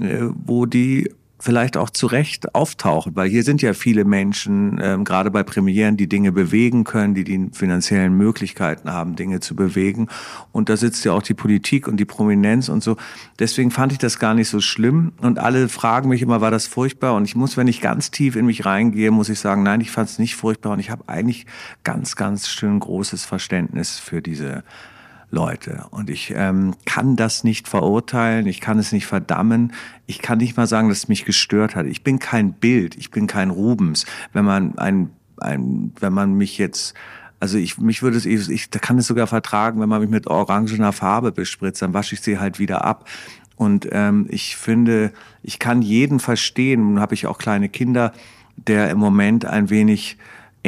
äh, 0.00 0.28
wo 0.44 0.66
die 0.66 1.10
vielleicht 1.40 1.76
auch 1.76 1.90
zu 1.90 2.06
Recht 2.06 2.54
auftauchen, 2.54 3.14
weil 3.14 3.28
hier 3.28 3.44
sind 3.44 3.62
ja 3.62 3.72
viele 3.72 4.04
Menschen, 4.04 4.80
ähm, 4.82 5.04
gerade 5.04 5.30
bei 5.30 5.42
Premieren, 5.42 5.96
die 5.96 6.08
Dinge 6.08 6.32
bewegen 6.32 6.84
können, 6.84 7.14
die 7.14 7.24
die 7.24 7.50
finanziellen 7.52 8.14
Möglichkeiten 8.14 8.92
haben, 8.92 9.14
Dinge 9.14 9.40
zu 9.40 9.54
bewegen. 9.54 10.08
Und 10.50 10.68
da 10.68 10.76
sitzt 10.76 11.04
ja 11.04 11.12
auch 11.12 11.22
die 11.22 11.34
Politik 11.34 11.86
und 11.86 11.98
die 11.98 12.04
Prominenz 12.04 12.68
und 12.68 12.82
so. 12.82 12.96
Deswegen 13.38 13.70
fand 13.70 13.92
ich 13.92 13.98
das 13.98 14.18
gar 14.18 14.34
nicht 14.34 14.48
so 14.48 14.60
schlimm. 14.60 15.12
Und 15.20 15.38
alle 15.38 15.68
fragen 15.68 16.08
mich 16.08 16.22
immer, 16.22 16.40
war 16.40 16.50
das 16.50 16.66
furchtbar? 16.66 17.14
Und 17.14 17.24
ich 17.24 17.36
muss, 17.36 17.56
wenn 17.56 17.68
ich 17.68 17.80
ganz 17.80 18.10
tief 18.10 18.34
in 18.34 18.46
mich 18.46 18.66
reingehe, 18.66 19.10
muss 19.10 19.28
ich 19.28 19.38
sagen, 19.38 19.62
nein, 19.62 19.80
ich 19.80 19.92
fand 19.92 20.10
es 20.10 20.18
nicht 20.18 20.34
furchtbar. 20.34 20.72
Und 20.72 20.80
ich 20.80 20.90
habe 20.90 21.04
eigentlich 21.06 21.46
ganz, 21.84 22.16
ganz 22.16 22.48
schön 22.48 22.80
großes 22.80 23.24
Verständnis 23.24 23.98
für 23.98 24.22
diese 24.22 24.64
Leute. 25.30 25.84
Und 25.90 26.10
ich 26.10 26.32
ähm, 26.34 26.74
kann 26.84 27.16
das 27.16 27.44
nicht 27.44 27.68
verurteilen, 27.68 28.46
ich 28.46 28.60
kann 28.60 28.78
es 28.78 28.92
nicht 28.92 29.06
verdammen, 29.06 29.72
ich 30.06 30.20
kann 30.20 30.38
nicht 30.38 30.56
mal 30.56 30.66
sagen, 30.66 30.88
dass 30.88 30.98
es 30.98 31.08
mich 31.08 31.24
gestört 31.24 31.76
hat. 31.76 31.86
Ich 31.86 32.02
bin 32.02 32.18
kein 32.18 32.54
Bild, 32.54 32.96
ich 32.96 33.10
bin 33.10 33.26
kein 33.26 33.50
Rubens. 33.50 34.06
Wenn 34.32 34.44
man 34.44 34.78
ein, 34.78 35.10
ein 35.38 35.92
wenn 36.00 36.12
man 36.12 36.34
mich 36.34 36.58
jetzt 36.58 36.94
also 37.40 37.56
ich, 37.56 37.78
mich 37.78 38.02
würde 38.02 38.16
es, 38.16 38.26
ich, 38.26 38.48
ich 38.48 38.70
kann 38.70 38.98
es 38.98 39.06
sogar 39.06 39.28
vertragen, 39.28 39.80
wenn 39.80 39.88
man 39.88 40.00
mich 40.00 40.10
mit 40.10 40.26
orangener 40.26 40.92
Farbe 40.92 41.30
bespritzt, 41.30 41.82
dann 41.82 41.94
wasche 41.94 42.16
ich 42.16 42.20
sie 42.20 42.38
halt 42.38 42.58
wieder 42.58 42.84
ab. 42.84 43.08
Und 43.54 43.88
ähm, 43.92 44.26
ich 44.28 44.56
finde, 44.56 45.12
ich 45.42 45.58
kann 45.58 45.82
jeden 45.82 46.20
verstehen, 46.20 46.80
nun 46.80 47.00
habe 47.00 47.14
ich 47.14 47.26
auch 47.26 47.38
kleine 47.38 47.68
Kinder, 47.68 48.12
der 48.56 48.90
im 48.90 48.98
Moment 48.98 49.44
ein 49.44 49.70
wenig 49.70 50.16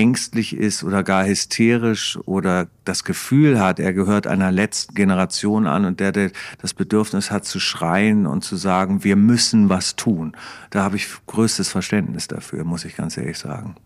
ängstlich 0.01 0.57
ist 0.57 0.83
oder 0.83 1.03
gar 1.03 1.27
hysterisch 1.27 2.19
oder 2.25 2.69
das 2.87 3.05
Gefühl 3.05 3.61
hat, 3.61 3.79
er 3.79 3.93
gehört 3.93 4.27
einer 4.27 4.51
letzten 4.51 4.95
Generation 4.95 5.67
an 5.67 5.85
und 5.85 6.01
der, 6.01 6.11
der 6.13 6.31
das 6.63 6.73
Bedürfnis 6.73 7.31
hat 7.31 7.45
zu 7.45 7.61
schreien 7.61 8.27
und 8.27 8.43
zu 8.43 8.57
sagen, 8.57 9.05
wir 9.05 9.17
müssen 9.17 9.69
was 9.69 9.97
tun. 9.97 10.35
Da 10.71 10.83
habe 10.83 10.97
ich 10.97 11.07
größtes 11.27 11.69
Verständnis 11.69 12.29
dafür, 12.29 12.65
muss 12.65 12.87
ich 12.87 12.97
ganz 12.97 13.19
ehrlich 13.19 13.39
sagen. 13.39 13.77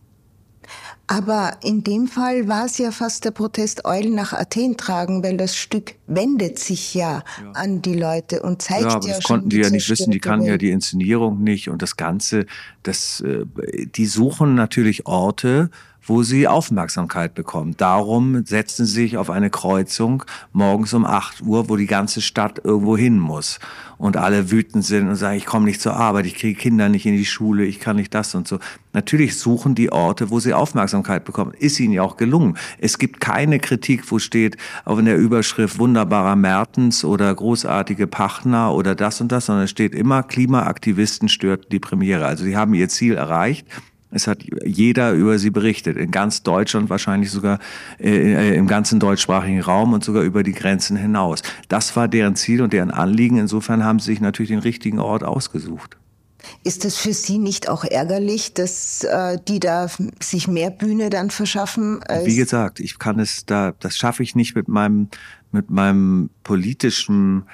Aber 1.07 1.59
in 1.63 1.85
dem 1.85 2.07
Fall 2.09 2.49
war 2.49 2.65
es 2.65 2.79
ja 2.79 2.91
fast 2.91 3.27
der 3.27 3.31
Protest 3.31 3.85
Eulen 3.85 4.15
nach 4.15 4.33
Athen 4.33 4.77
tragen, 4.77 5.23
weil 5.23 5.37
das 5.37 5.55
Stück 5.55 5.97
wendet 6.07 6.59
sich 6.59 6.95
ja, 6.95 7.23
ja. 7.43 7.51
an 7.53 7.83
die 7.83 7.95
Leute 7.95 8.41
und 8.41 8.63
zeigt 8.63 8.85
ja, 8.85 8.95
aber 8.95 9.07
ja 9.07 9.17
das 9.17 9.25
konnten 9.25 9.51
die 9.51 9.59
ja 9.59 9.69
nicht 9.69 9.89
wissen, 9.91 10.11
die 10.11 10.19
kannten 10.19 10.47
ja 10.47 10.57
die 10.57 10.71
Inszenierung 10.71 11.43
nicht 11.43 11.69
und 11.69 11.83
das 11.83 11.97
Ganze, 11.97 12.47
das, 12.83 13.21
äh, 13.21 13.45
die 13.95 14.07
suchen 14.07 14.55
natürlich 14.55 15.07
Orte, 15.07 15.71
wo 16.07 16.23
sie 16.23 16.47
Aufmerksamkeit 16.49 17.35
bekommen. 17.35 17.75
Darum 17.77 18.45
setzen 18.45 18.87
sie 18.87 18.95
sich 18.95 19.17
auf 19.17 19.31
eine 19.31 19.51
Kreuzung 19.51 20.25
morgens 20.53 20.95
um 20.95 21.05
8 21.05 21.43
Uhr, 21.43 21.69
wo 21.69 21.77
die 21.77 21.87
ganze 21.87 22.21
Stadt 22.21 22.61
irgendwo 22.63 22.97
hin 22.97 23.19
muss. 23.19 23.59
Und 23.97 24.17
alle 24.17 24.51
wütend 24.51 24.85
sind 24.85 25.09
und 25.09 25.17
sagen, 25.17 25.37
ich 25.37 25.47
komme 25.47 25.67
nicht 25.67 25.81
zur 25.81 25.95
Arbeit, 25.95 26.27
ich 26.27 26.35
kriege 26.35 26.59
Kinder 26.59 26.89
nicht 26.89 27.07
in 27.07 27.17
die 27.17 27.25
Schule, 27.25 27.65
ich 27.65 27.81
kann 27.81 27.97
nicht 27.97 28.13
das 28.13 28.35
und 28.35 28.47
so. 28.47 28.59
Natürlich 28.93 29.39
suchen 29.39 29.75
die 29.75 29.93
Orte, 29.93 30.31
wo 30.31 30.41
sie 30.41 30.53
Aufmerksamkeit 30.53 31.25
bekommen. 31.25 31.53
Ist 31.59 31.81
ihnen 31.81 31.95
ja 31.95 32.03
auch 32.03 32.17
gelungen. 32.17 32.57
Es 32.79 32.99
gibt 32.99 33.21
keine 33.21 33.59
Kritik, 33.59 34.11
wo 34.11 34.19
steht, 34.19 34.57
auch 34.85 34.99
in 34.99 35.07
der 35.07 35.17
Überschrift 35.17 35.79
wunderbarer 35.79 36.37
Mertens 36.37 37.05
oder 37.05 37.35
großartige 37.35 38.07
Pachner 38.07 38.75
oder 38.75 38.95
das 38.95 39.21
und 39.21 39.33
das, 39.33 39.47
sondern 39.47 39.65
es 39.65 39.71
steht 39.71 39.95
immer, 39.95 40.23
Klimaaktivisten 40.23 41.29
störten 41.29 41.67
die 41.71 41.81
Premiere. 41.81 42.27
Also 42.27 42.45
sie 42.45 42.57
haben 42.57 42.75
ihr 42.75 42.89
Ziel 42.89 43.15
erreicht. 43.15 43.67
Es 44.15 44.27
hat 44.27 44.39
jeder 44.65 45.13
über 45.13 45.39
sie 45.39 45.51
berichtet, 45.51 45.97
in 45.97 46.11
ganz 46.11 46.43
Deutschland 46.43 46.89
wahrscheinlich 46.89 47.31
sogar 47.31 47.59
äh, 47.99 48.11
äh, 48.11 48.57
im 48.57 48.67
ganzen 48.67 49.01
deutschsprachigen 49.01 49.61
Raum 49.61 49.93
und 49.93 50.05
sogar 50.05 50.23
über 50.23 50.43
die 50.43 50.53
Grenzen 50.53 50.97
hinaus. 50.97 51.43
Das 51.69 51.97
war 51.97 52.09
deren 52.09 52.37
Ziel 52.37 52.63
und 52.63 52.73
deren 52.73 52.91
Anliegen. 52.91 53.39
Insofern 53.39 53.85
haben 53.85 53.99
sie 53.99 54.13
sich 54.13 54.21
natürlich 54.21 54.51
den 54.51 54.61
richtigen 54.61 55.01
Ort 55.01 55.25
ausgesucht. 55.25 55.97
Ist 56.63 56.85
es 56.85 56.97
für 56.97 57.15
Sie 57.15 57.39
nicht 57.39 57.69
auch 57.69 57.85
ärgerlich, 57.85 58.55
dass 58.55 59.03
äh, 59.03 59.39
die 59.49 59.61
da 59.61 59.89
sich 60.21 60.47
mehr 60.47 60.71
Bühne 60.71 61.11
dann 61.11 61.31
verschaffen? 61.31 62.01
Wie 62.25 62.37
gesagt, 62.37 62.81
ich 62.81 62.99
kann 62.99 63.19
es 63.19 63.47
da, 63.47 63.73
das 63.81 63.97
schaffe 63.97 64.23
ich 64.23 64.35
nicht 64.35 64.55
mit 64.55 64.69
meinem 64.69 65.09
mit 65.53 65.71
meinem 65.71 66.31
politischen 66.43 67.45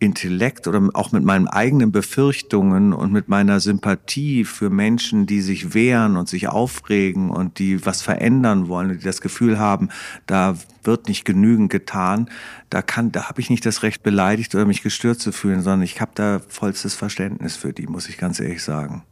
Intellekt 0.00 0.66
oder 0.66 0.88
auch 0.94 1.12
mit 1.12 1.24
meinen 1.24 1.46
eigenen 1.46 1.92
Befürchtungen 1.92 2.92
und 2.92 3.12
mit 3.12 3.28
meiner 3.28 3.60
Sympathie 3.60 4.44
für 4.44 4.70
Menschen, 4.70 5.26
die 5.26 5.42
sich 5.42 5.74
wehren 5.74 6.16
und 6.16 6.28
sich 6.28 6.48
aufregen 6.48 7.30
und 7.30 7.58
die 7.58 7.84
was 7.84 8.00
verändern 8.00 8.68
wollen, 8.68 8.98
die 8.98 9.04
das 9.04 9.20
Gefühl 9.20 9.58
haben, 9.58 9.90
da 10.26 10.56
wird 10.82 11.06
nicht 11.06 11.24
genügend 11.26 11.70
getan, 11.70 12.30
da 12.70 12.80
kann, 12.80 13.12
da 13.12 13.28
habe 13.28 13.42
ich 13.42 13.50
nicht 13.50 13.66
das 13.66 13.82
Recht 13.82 14.02
beleidigt 14.02 14.54
oder 14.54 14.64
mich 14.64 14.82
gestört 14.82 15.20
zu 15.20 15.32
fühlen, 15.32 15.60
sondern 15.60 15.82
ich 15.82 16.00
habe 16.00 16.12
da 16.14 16.40
vollstes 16.48 16.94
Verständnis 16.94 17.56
für 17.56 17.74
die, 17.74 17.86
muss 17.86 18.08
ich 18.08 18.16
ganz 18.16 18.40
ehrlich 18.40 18.62
sagen. 18.62 19.02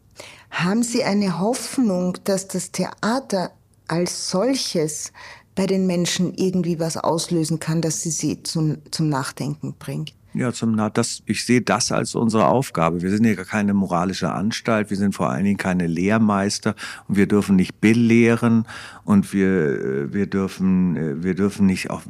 Haben 0.51 0.83
Sie 0.83 1.05
eine 1.05 1.38
Hoffnung, 1.38 2.16
dass 2.24 2.48
das 2.48 2.72
Theater 2.72 3.53
als 3.87 4.31
solches 4.31 5.12
bei 5.55 5.66
den 5.66 5.87
Menschen 5.87 6.35
irgendwie 6.35 6.79
was 6.79 6.96
auslösen 6.96 7.59
kann, 7.59 7.83
dass 7.83 8.03
sie 8.03 8.11
sie 8.11 8.42
zum, 8.44 8.79
zum 8.92 9.09
Nachdenken 9.09 9.74
bringt? 9.79 10.14
Ja, 10.35 10.53
zum 10.53 10.77
das, 10.93 11.23
ich 11.27 11.45
sehe 11.45 11.62
das 11.62 11.91
als 11.91 12.14
unsere 12.14 12.47
Aufgabe. 12.47 13.01
Wir 13.01 13.11
sind 13.11 13.25
ja 13.25 13.35
keine 13.35 13.73
moralische 13.73 14.31
Anstalt, 14.31 14.91
wir 14.91 14.97
sind 14.97 15.14
vor 15.14 15.31
allen 15.31 15.45
Dingen 15.45 15.57
keine 15.57 15.87
Lehrmeister. 15.87 16.75
Und 17.09 17.17
wir 17.17 17.27
dürfen 17.27 17.57
nicht 17.57 17.81
belehren 17.81 18.67
und 19.09 19.33
wir, 19.33 19.49
äh, 19.49 20.12
wir 20.12 20.27
dürfen, 20.27 20.94
äh, 20.97 21.23
wir 21.23 21.35
dürfen 21.35 21.64
nicht 21.64 21.88
auch 21.88 22.03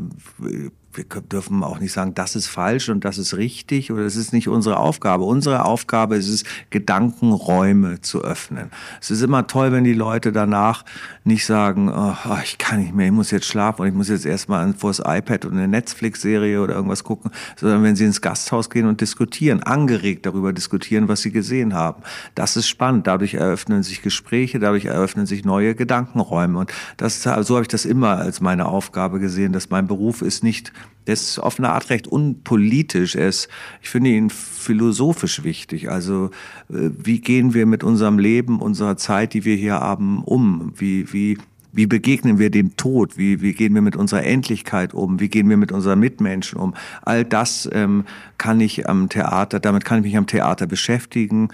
wir 0.98 1.04
dürfen 1.22 1.62
auch 1.62 1.78
nicht 1.78 1.92
sagen, 1.92 2.14
das 2.14 2.34
ist 2.34 2.48
falsch 2.48 2.88
und 2.88 3.04
das 3.04 3.18
ist 3.18 3.36
richtig 3.36 3.92
oder 3.92 4.04
das 4.04 4.16
ist 4.16 4.32
nicht 4.32 4.48
unsere 4.48 4.78
Aufgabe. 4.78 5.24
Unsere 5.24 5.64
Aufgabe 5.64 6.16
ist 6.16 6.28
es, 6.28 6.44
Gedankenräume 6.70 8.00
zu 8.00 8.22
öffnen. 8.22 8.70
Es 9.00 9.10
ist 9.10 9.22
immer 9.22 9.46
toll, 9.46 9.70
wenn 9.72 9.84
die 9.84 9.94
Leute 9.94 10.32
danach 10.32 10.84
nicht 11.24 11.44
sagen, 11.44 11.90
oh, 11.94 12.14
ich 12.42 12.58
kann 12.58 12.80
nicht 12.80 12.94
mehr, 12.94 13.06
ich 13.06 13.12
muss 13.12 13.30
jetzt 13.30 13.46
schlafen 13.46 13.82
und 13.82 13.88
ich 13.88 13.94
muss 13.94 14.08
jetzt 14.08 14.26
erstmal 14.26 14.72
vor 14.74 14.90
das 14.90 15.00
iPad 15.04 15.44
und 15.44 15.52
eine 15.52 15.68
Netflix-Serie 15.68 16.60
oder 16.60 16.74
irgendwas 16.74 17.04
gucken, 17.04 17.30
sondern 17.56 17.82
wenn 17.82 17.96
sie 17.96 18.04
ins 18.04 18.20
Gasthaus 18.20 18.70
gehen 18.70 18.86
und 18.86 19.00
diskutieren, 19.00 19.62
angeregt 19.62 20.26
darüber 20.26 20.52
diskutieren, 20.52 21.08
was 21.08 21.22
sie 21.22 21.30
gesehen 21.30 21.74
haben. 21.74 22.02
Das 22.34 22.56
ist 22.56 22.68
spannend. 22.68 23.06
Dadurch 23.06 23.34
eröffnen 23.34 23.82
sich 23.82 24.02
Gespräche, 24.02 24.58
dadurch 24.58 24.86
eröffnen 24.86 25.26
sich 25.26 25.44
neue 25.44 25.74
Gedankenräume. 25.74 26.58
Und 26.58 26.72
das, 26.96 27.22
so 27.22 27.54
habe 27.54 27.62
ich 27.62 27.68
das 27.68 27.84
immer 27.84 28.16
als 28.16 28.40
meine 28.40 28.66
Aufgabe 28.66 29.20
gesehen, 29.20 29.52
dass 29.52 29.70
mein 29.70 29.86
Beruf 29.86 30.22
ist 30.22 30.42
nicht 30.42 30.72
der 31.08 31.14
ist 31.14 31.38
auf 31.38 31.58
eine 31.58 31.70
Art 31.70 31.88
recht 31.88 32.06
unpolitisch. 32.06 33.16
Er 33.16 33.28
ist, 33.28 33.48
ich 33.80 33.88
finde 33.88 34.10
ihn 34.10 34.28
philosophisch 34.28 35.42
wichtig. 35.42 35.90
Also 35.90 36.26
äh, 36.68 36.90
wie 37.02 37.20
gehen 37.20 37.54
wir 37.54 37.64
mit 37.64 37.82
unserem 37.82 38.18
Leben, 38.18 38.60
unserer 38.60 38.98
Zeit, 38.98 39.32
die 39.32 39.46
wir 39.46 39.56
hier 39.56 39.80
haben, 39.80 40.22
um? 40.22 40.74
Wie, 40.76 41.10
wie, 41.10 41.38
wie 41.72 41.86
begegnen 41.86 42.38
wir 42.38 42.50
dem 42.50 42.76
Tod? 42.76 43.16
Wie, 43.16 43.40
wie 43.40 43.54
gehen 43.54 43.74
wir 43.74 43.80
mit 43.80 43.96
unserer 43.96 44.24
Endlichkeit 44.24 44.92
um? 44.92 45.18
Wie 45.18 45.30
gehen 45.30 45.48
wir 45.48 45.56
mit 45.56 45.72
unseren 45.72 45.98
Mitmenschen 45.98 46.60
um? 46.60 46.74
All 47.00 47.24
das 47.24 47.66
ähm, 47.72 48.04
kann 48.36 48.60
ich 48.60 48.86
am 48.86 49.08
Theater, 49.08 49.60
damit 49.60 49.86
kann 49.86 50.00
ich 50.00 50.04
mich 50.04 50.16
am 50.18 50.26
Theater 50.26 50.66
beschäftigen. 50.66 51.48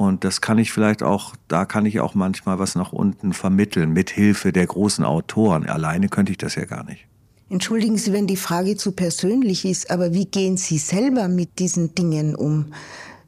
Und 0.00 0.24
das 0.24 0.40
kann 0.40 0.56
ich 0.56 0.72
vielleicht 0.72 1.02
auch, 1.02 1.36
da 1.46 1.66
kann 1.66 1.84
ich 1.84 2.00
auch 2.00 2.14
manchmal 2.14 2.58
was 2.58 2.74
nach 2.74 2.90
unten 2.90 3.34
vermitteln, 3.34 3.92
mit 3.92 4.08
Hilfe 4.08 4.50
der 4.50 4.66
großen 4.66 5.04
Autoren. 5.04 5.68
Alleine 5.68 6.08
könnte 6.08 6.32
ich 6.32 6.38
das 6.38 6.54
ja 6.54 6.64
gar 6.64 6.84
nicht. 6.84 7.06
Entschuldigen 7.50 7.98
Sie, 7.98 8.14
wenn 8.14 8.26
die 8.26 8.38
Frage 8.38 8.78
zu 8.78 8.92
persönlich 8.92 9.66
ist, 9.66 9.90
aber 9.90 10.14
wie 10.14 10.24
gehen 10.24 10.56
Sie 10.56 10.78
selber 10.78 11.28
mit 11.28 11.58
diesen 11.58 11.94
Dingen 11.94 12.34
um, 12.34 12.72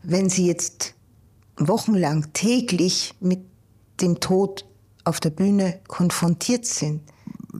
wenn 0.02 0.30
Sie 0.30 0.46
jetzt 0.46 0.94
wochenlang 1.58 2.32
täglich 2.32 3.12
mit 3.20 3.40
dem 4.00 4.20
Tod 4.20 4.64
auf 5.04 5.20
der 5.20 5.28
Bühne 5.28 5.78
konfrontiert 5.88 6.64
sind? 6.64 7.02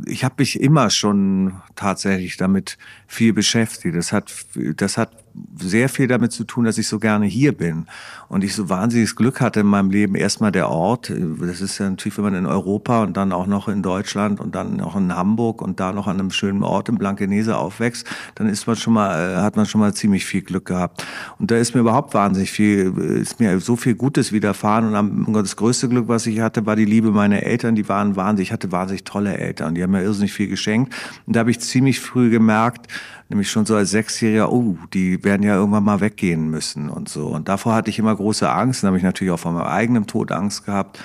Ich 0.06 0.24
habe 0.24 0.36
mich 0.38 0.58
immer 0.58 0.88
schon 0.88 1.60
tatsächlich 1.76 2.38
damit 2.38 2.78
viel 3.06 3.34
beschäftigt. 3.34 3.94
Das 3.94 4.10
hat, 4.10 4.32
das 4.76 4.96
hat 4.96 5.22
sehr 5.58 5.88
viel 5.88 6.08
damit 6.08 6.32
zu 6.32 6.44
tun, 6.44 6.64
dass 6.64 6.78
ich 6.78 6.88
so 6.88 6.98
gerne 6.98 7.26
hier 7.26 7.52
bin 7.52 7.86
und 8.28 8.44
ich 8.44 8.54
so 8.54 8.68
wahnsinniges 8.68 9.16
Glück 9.16 9.40
hatte 9.40 9.60
in 9.60 9.66
meinem 9.66 9.90
Leben. 9.90 10.14
Erstmal 10.14 10.52
der 10.52 10.68
Ort, 10.68 11.10
das 11.10 11.60
ist 11.60 11.78
ja 11.78 11.88
natürlich, 11.88 12.16
wenn 12.18 12.24
man 12.24 12.34
in 12.34 12.46
Europa 12.46 13.02
und 13.02 13.16
dann 13.16 13.32
auch 13.32 13.46
noch 13.46 13.68
in 13.68 13.82
Deutschland 13.82 14.40
und 14.40 14.54
dann 14.54 14.76
noch 14.76 14.96
in 14.96 15.14
Hamburg 15.14 15.62
und 15.62 15.80
da 15.80 15.92
noch 15.92 16.06
an 16.06 16.18
einem 16.18 16.30
schönen 16.30 16.62
Ort 16.62 16.88
in 16.88 16.98
Blankenese 16.98 17.56
aufwächst, 17.56 18.06
dann 18.34 18.48
ist 18.48 18.66
man 18.66 18.76
schon 18.76 18.94
mal, 18.94 19.12
äh, 19.18 19.36
hat 19.36 19.56
man 19.56 19.66
schon 19.66 19.80
mal 19.80 19.94
ziemlich 19.94 20.24
viel 20.24 20.42
Glück 20.42 20.66
gehabt. 20.66 21.06
Und 21.38 21.50
da 21.50 21.56
ist 21.56 21.74
mir 21.74 21.80
überhaupt 21.80 22.14
wahnsinnig 22.14 22.50
viel, 22.50 22.92
ist 22.98 23.40
mir 23.40 23.58
so 23.60 23.76
viel 23.76 23.94
Gutes 23.94 24.32
widerfahren 24.32 24.94
und 24.94 25.32
das 25.32 25.56
größte 25.56 25.88
Glück, 25.88 26.08
was 26.08 26.26
ich 26.26 26.40
hatte, 26.40 26.66
war 26.66 26.76
die 26.76 26.84
Liebe 26.84 27.10
meiner 27.10 27.42
Eltern. 27.42 27.74
Die 27.74 27.88
waren 27.88 28.16
wahnsinnig, 28.16 28.48
ich 28.48 28.52
hatte 28.52 28.72
wahnsinnig 28.72 29.04
tolle 29.04 29.36
Eltern. 29.36 29.74
Die 29.74 29.82
haben 29.82 29.92
mir 29.92 30.02
irrsinnig 30.02 30.32
viel 30.32 30.48
geschenkt. 30.48 30.94
Und 31.26 31.36
da 31.36 31.40
habe 31.40 31.50
ich 31.50 31.60
ziemlich 31.60 32.00
früh 32.00 32.30
gemerkt, 32.30 32.88
nämlich 33.32 33.50
schon 33.50 33.64
so 33.64 33.74
als 33.74 33.90
Sechsjähriger, 33.90 34.52
oh, 34.52 34.76
die 34.92 35.24
werden 35.24 35.42
ja 35.42 35.54
irgendwann 35.56 35.84
mal 35.84 36.00
weggehen 36.00 36.50
müssen 36.50 36.90
und 36.90 37.08
so. 37.08 37.28
Und 37.28 37.48
davor 37.48 37.74
hatte 37.74 37.88
ich 37.88 37.98
immer 37.98 38.14
große 38.14 38.48
Angst, 38.48 38.82
dann 38.82 38.88
habe 38.88 38.98
ich 38.98 39.02
natürlich 39.02 39.32
auch 39.32 39.38
vor 39.38 39.52
meinem 39.52 39.66
eigenen 39.66 40.06
Tod 40.06 40.30
Angst 40.32 40.66
gehabt. 40.66 41.00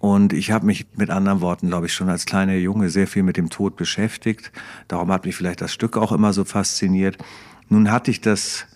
Und 0.00 0.32
ich 0.32 0.52
habe 0.52 0.66
mich 0.66 0.86
mit 0.94 1.10
anderen 1.10 1.40
Worten, 1.40 1.66
glaube 1.66 1.86
ich, 1.86 1.92
schon 1.92 2.08
als 2.08 2.26
kleiner 2.26 2.54
Junge 2.54 2.90
sehr 2.90 3.08
viel 3.08 3.24
mit 3.24 3.36
dem 3.36 3.50
Tod 3.50 3.74
beschäftigt. 3.74 4.52
Darum 4.86 5.10
hat 5.10 5.24
mich 5.24 5.34
vielleicht 5.34 5.60
das 5.60 5.72
Stück 5.72 5.96
auch 5.96 6.12
immer 6.12 6.32
so 6.32 6.44
fasziniert. 6.44 7.18
Nun 7.68 7.90
hatte 7.90 8.12
ich 8.12 8.20
das, 8.20 8.66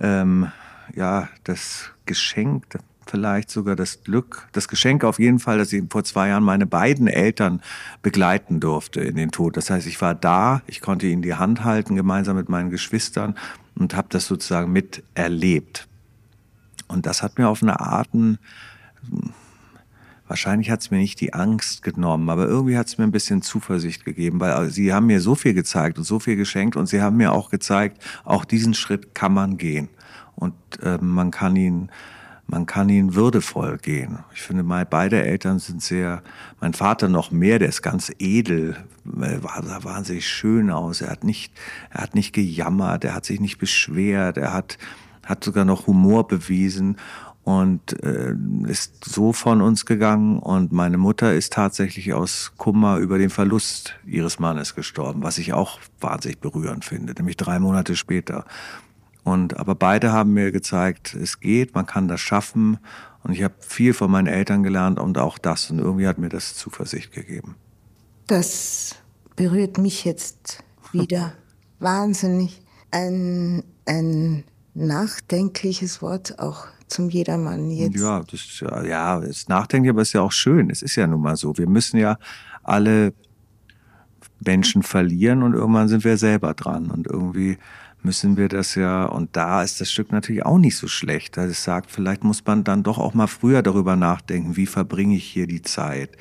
ähm, 0.00 0.50
ja, 0.96 1.28
das 1.44 1.90
Geschenk, 2.06 2.64
vielleicht 3.06 3.50
sogar 3.50 3.76
das 3.76 4.02
Glück, 4.02 4.48
das 4.52 4.68
Geschenk 4.68 5.04
auf 5.04 5.18
jeden 5.18 5.38
Fall, 5.38 5.58
dass 5.58 5.72
ich 5.72 5.84
vor 5.90 6.04
zwei 6.04 6.28
Jahren 6.28 6.44
meine 6.44 6.66
beiden 6.66 7.06
Eltern 7.06 7.62
begleiten 8.02 8.60
durfte 8.60 9.00
in 9.00 9.16
den 9.16 9.30
Tod. 9.30 9.56
Das 9.56 9.70
heißt, 9.70 9.86
ich 9.86 10.00
war 10.00 10.14
da, 10.14 10.62
ich 10.66 10.80
konnte 10.80 11.06
ihnen 11.06 11.22
die 11.22 11.34
Hand 11.34 11.64
halten, 11.64 11.96
gemeinsam 11.96 12.36
mit 12.36 12.48
meinen 12.48 12.70
Geschwistern 12.70 13.36
und 13.76 13.94
habe 13.94 14.08
das 14.10 14.26
sozusagen 14.26 14.72
miterlebt. 14.72 15.88
Und 16.88 17.06
das 17.06 17.22
hat 17.22 17.38
mir 17.38 17.48
auf 17.48 17.62
eine 17.62 17.80
Art, 17.80 18.08
wahrscheinlich 20.28 20.70
hat 20.70 20.80
es 20.80 20.90
mir 20.90 20.98
nicht 20.98 21.20
die 21.20 21.34
Angst 21.34 21.82
genommen, 21.82 22.30
aber 22.30 22.46
irgendwie 22.46 22.76
hat 22.76 22.86
es 22.86 22.98
mir 22.98 23.04
ein 23.04 23.12
bisschen 23.12 23.42
Zuversicht 23.42 24.04
gegeben, 24.04 24.40
weil 24.40 24.70
sie 24.70 24.92
haben 24.92 25.06
mir 25.06 25.20
so 25.20 25.34
viel 25.34 25.54
gezeigt 25.54 25.98
und 25.98 26.04
so 26.04 26.18
viel 26.18 26.36
geschenkt 26.36 26.76
und 26.76 26.86
sie 26.86 27.02
haben 27.02 27.16
mir 27.16 27.32
auch 27.32 27.50
gezeigt, 27.50 28.02
auch 28.24 28.44
diesen 28.44 28.74
Schritt 28.74 29.14
kann 29.14 29.34
man 29.34 29.56
gehen 29.56 29.88
und 30.36 30.54
äh, 30.82 30.98
man 31.00 31.30
kann 31.30 31.56
ihn 31.56 31.90
man 32.46 32.66
kann 32.66 32.88
ihn 32.88 33.14
würdevoll 33.14 33.78
gehen. 33.78 34.18
Ich 34.32 34.42
finde, 34.42 34.62
meine, 34.62 34.86
beide 34.86 35.22
Eltern 35.22 35.58
sind 35.58 35.82
sehr, 35.82 36.22
mein 36.60 36.74
Vater 36.74 37.08
noch 37.08 37.30
mehr, 37.30 37.58
der 37.58 37.68
ist 37.68 37.82
ganz 37.82 38.12
edel, 38.18 38.76
war, 39.04 39.62
sah 39.64 39.84
wahnsinnig 39.84 40.28
schön 40.28 40.70
aus. 40.70 41.00
Er 41.00 41.10
hat 41.10 41.24
nicht, 41.24 41.52
er 41.90 42.02
hat 42.02 42.14
nicht 42.14 42.32
gejammert, 42.32 43.04
er 43.04 43.14
hat 43.14 43.24
sich 43.24 43.40
nicht 43.40 43.58
beschwert, 43.58 44.36
er 44.36 44.52
hat, 44.52 44.78
hat 45.24 45.42
sogar 45.42 45.64
noch 45.64 45.86
Humor 45.86 46.28
bewiesen. 46.28 46.96
und 47.42 48.02
äh, 48.02 48.34
ist 48.66 49.04
so 49.04 49.32
von 49.32 49.62
uns 49.62 49.86
gegangen 49.86 50.40
und 50.40 50.72
meine 50.72 50.98
Mutter 50.98 51.32
ist 51.32 51.52
tatsächlich 51.52 52.12
aus 52.12 52.52
Kummer 52.56 52.96
über 52.96 53.18
den 53.18 53.30
Verlust 53.30 53.94
ihres 54.04 54.40
Mannes 54.40 54.74
gestorben, 54.74 55.22
was 55.22 55.38
ich 55.38 55.52
auch 55.52 55.78
wahnsinnig 56.00 56.40
berührend 56.40 56.84
finde, 56.84 57.12
nämlich 57.12 57.36
drei 57.36 57.60
Monate 57.60 57.94
später. 57.94 58.46
Und 59.26 59.56
aber 59.56 59.74
beide 59.74 60.12
haben 60.12 60.34
mir 60.34 60.52
gezeigt, 60.52 61.14
es 61.14 61.40
geht, 61.40 61.74
man 61.74 61.84
kann 61.84 62.06
das 62.06 62.20
schaffen 62.20 62.78
und 63.24 63.32
ich 63.32 63.42
habe 63.42 63.54
viel 63.58 63.92
von 63.92 64.08
meinen 64.08 64.28
Eltern 64.28 64.62
gelernt 64.62 65.00
und 65.00 65.18
auch 65.18 65.36
das 65.36 65.68
und 65.68 65.80
irgendwie 65.80 66.06
hat 66.06 66.18
mir 66.18 66.28
das 66.28 66.54
Zuversicht 66.54 67.10
gegeben. 67.10 67.56
Das 68.28 68.94
berührt 69.34 69.78
mich 69.78 70.04
jetzt 70.04 70.62
wieder 70.92 71.32
wahnsinnig. 71.80 72.62
Ein, 72.92 73.64
ein 73.84 74.44
nachdenkliches 74.74 76.02
Wort 76.02 76.38
auch 76.38 76.68
zum 76.86 77.10
Jedermann 77.10 77.68
jetzt. 77.72 77.98
Ja, 77.98 78.22
das, 78.30 78.60
ja, 78.60 79.18
ist 79.18 79.48
nachdenklich, 79.48 79.90
aber 79.90 80.02
es 80.02 80.10
ist 80.10 80.12
ja 80.12 80.20
auch 80.20 80.30
schön. 80.30 80.70
Es 80.70 80.82
ist 80.82 80.94
ja 80.94 81.08
nun 81.08 81.22
mal 81.22 81.36
so. 81.36 81.58
Wir 81.58 81.68
müssen 81.68 81.98
ja 81.98 82.16
alle 82.62 83.12
Menschen 84.44 84.84
verlieren 84.84 85.42
und 85.42 85.54
irgendwann 85.54 85.88
sind 85.88 86.04
wir 86.04 86.16
selber 86.16 86.54
dran 86.54 86.92
und 86.92 87.08
irgendwie 87.08 87.58
müssen 88.06 88.36
wir 88.36 88.48
das 88.48 88.76
ja, 88.76 89.04
und 89.04 89.36
da 89.36 89.62
ist 89.62 89.80
das 89.80 89.90
Stück 89.90 90.12
natürlich 90.12 90.46
auch 90.46 90.58
nicht 90.58 90.76
so 90.76 90.86
schlecht, 90.86 91.36
dass 91.36 91.50
es 91.50 91.64
sagt, 91.64 91.90
vielleicht 91.90 92.22
muss 92.24 92.46
man 92.46 92.62
dann 92.62 92.84
doch 92.84 92.98
auch 92.98 93.14
mal 93.14 93.26
früher 93.26 93.62
darüber 93.62 93.96
nachdenken, 93.96 94.56
wie 94.56 94.66
verbringe 94.66 95.16
ich 95.16 95.24
hier 95.24 95.48
die 95.48 95.60
Zeit, 95.60 96.16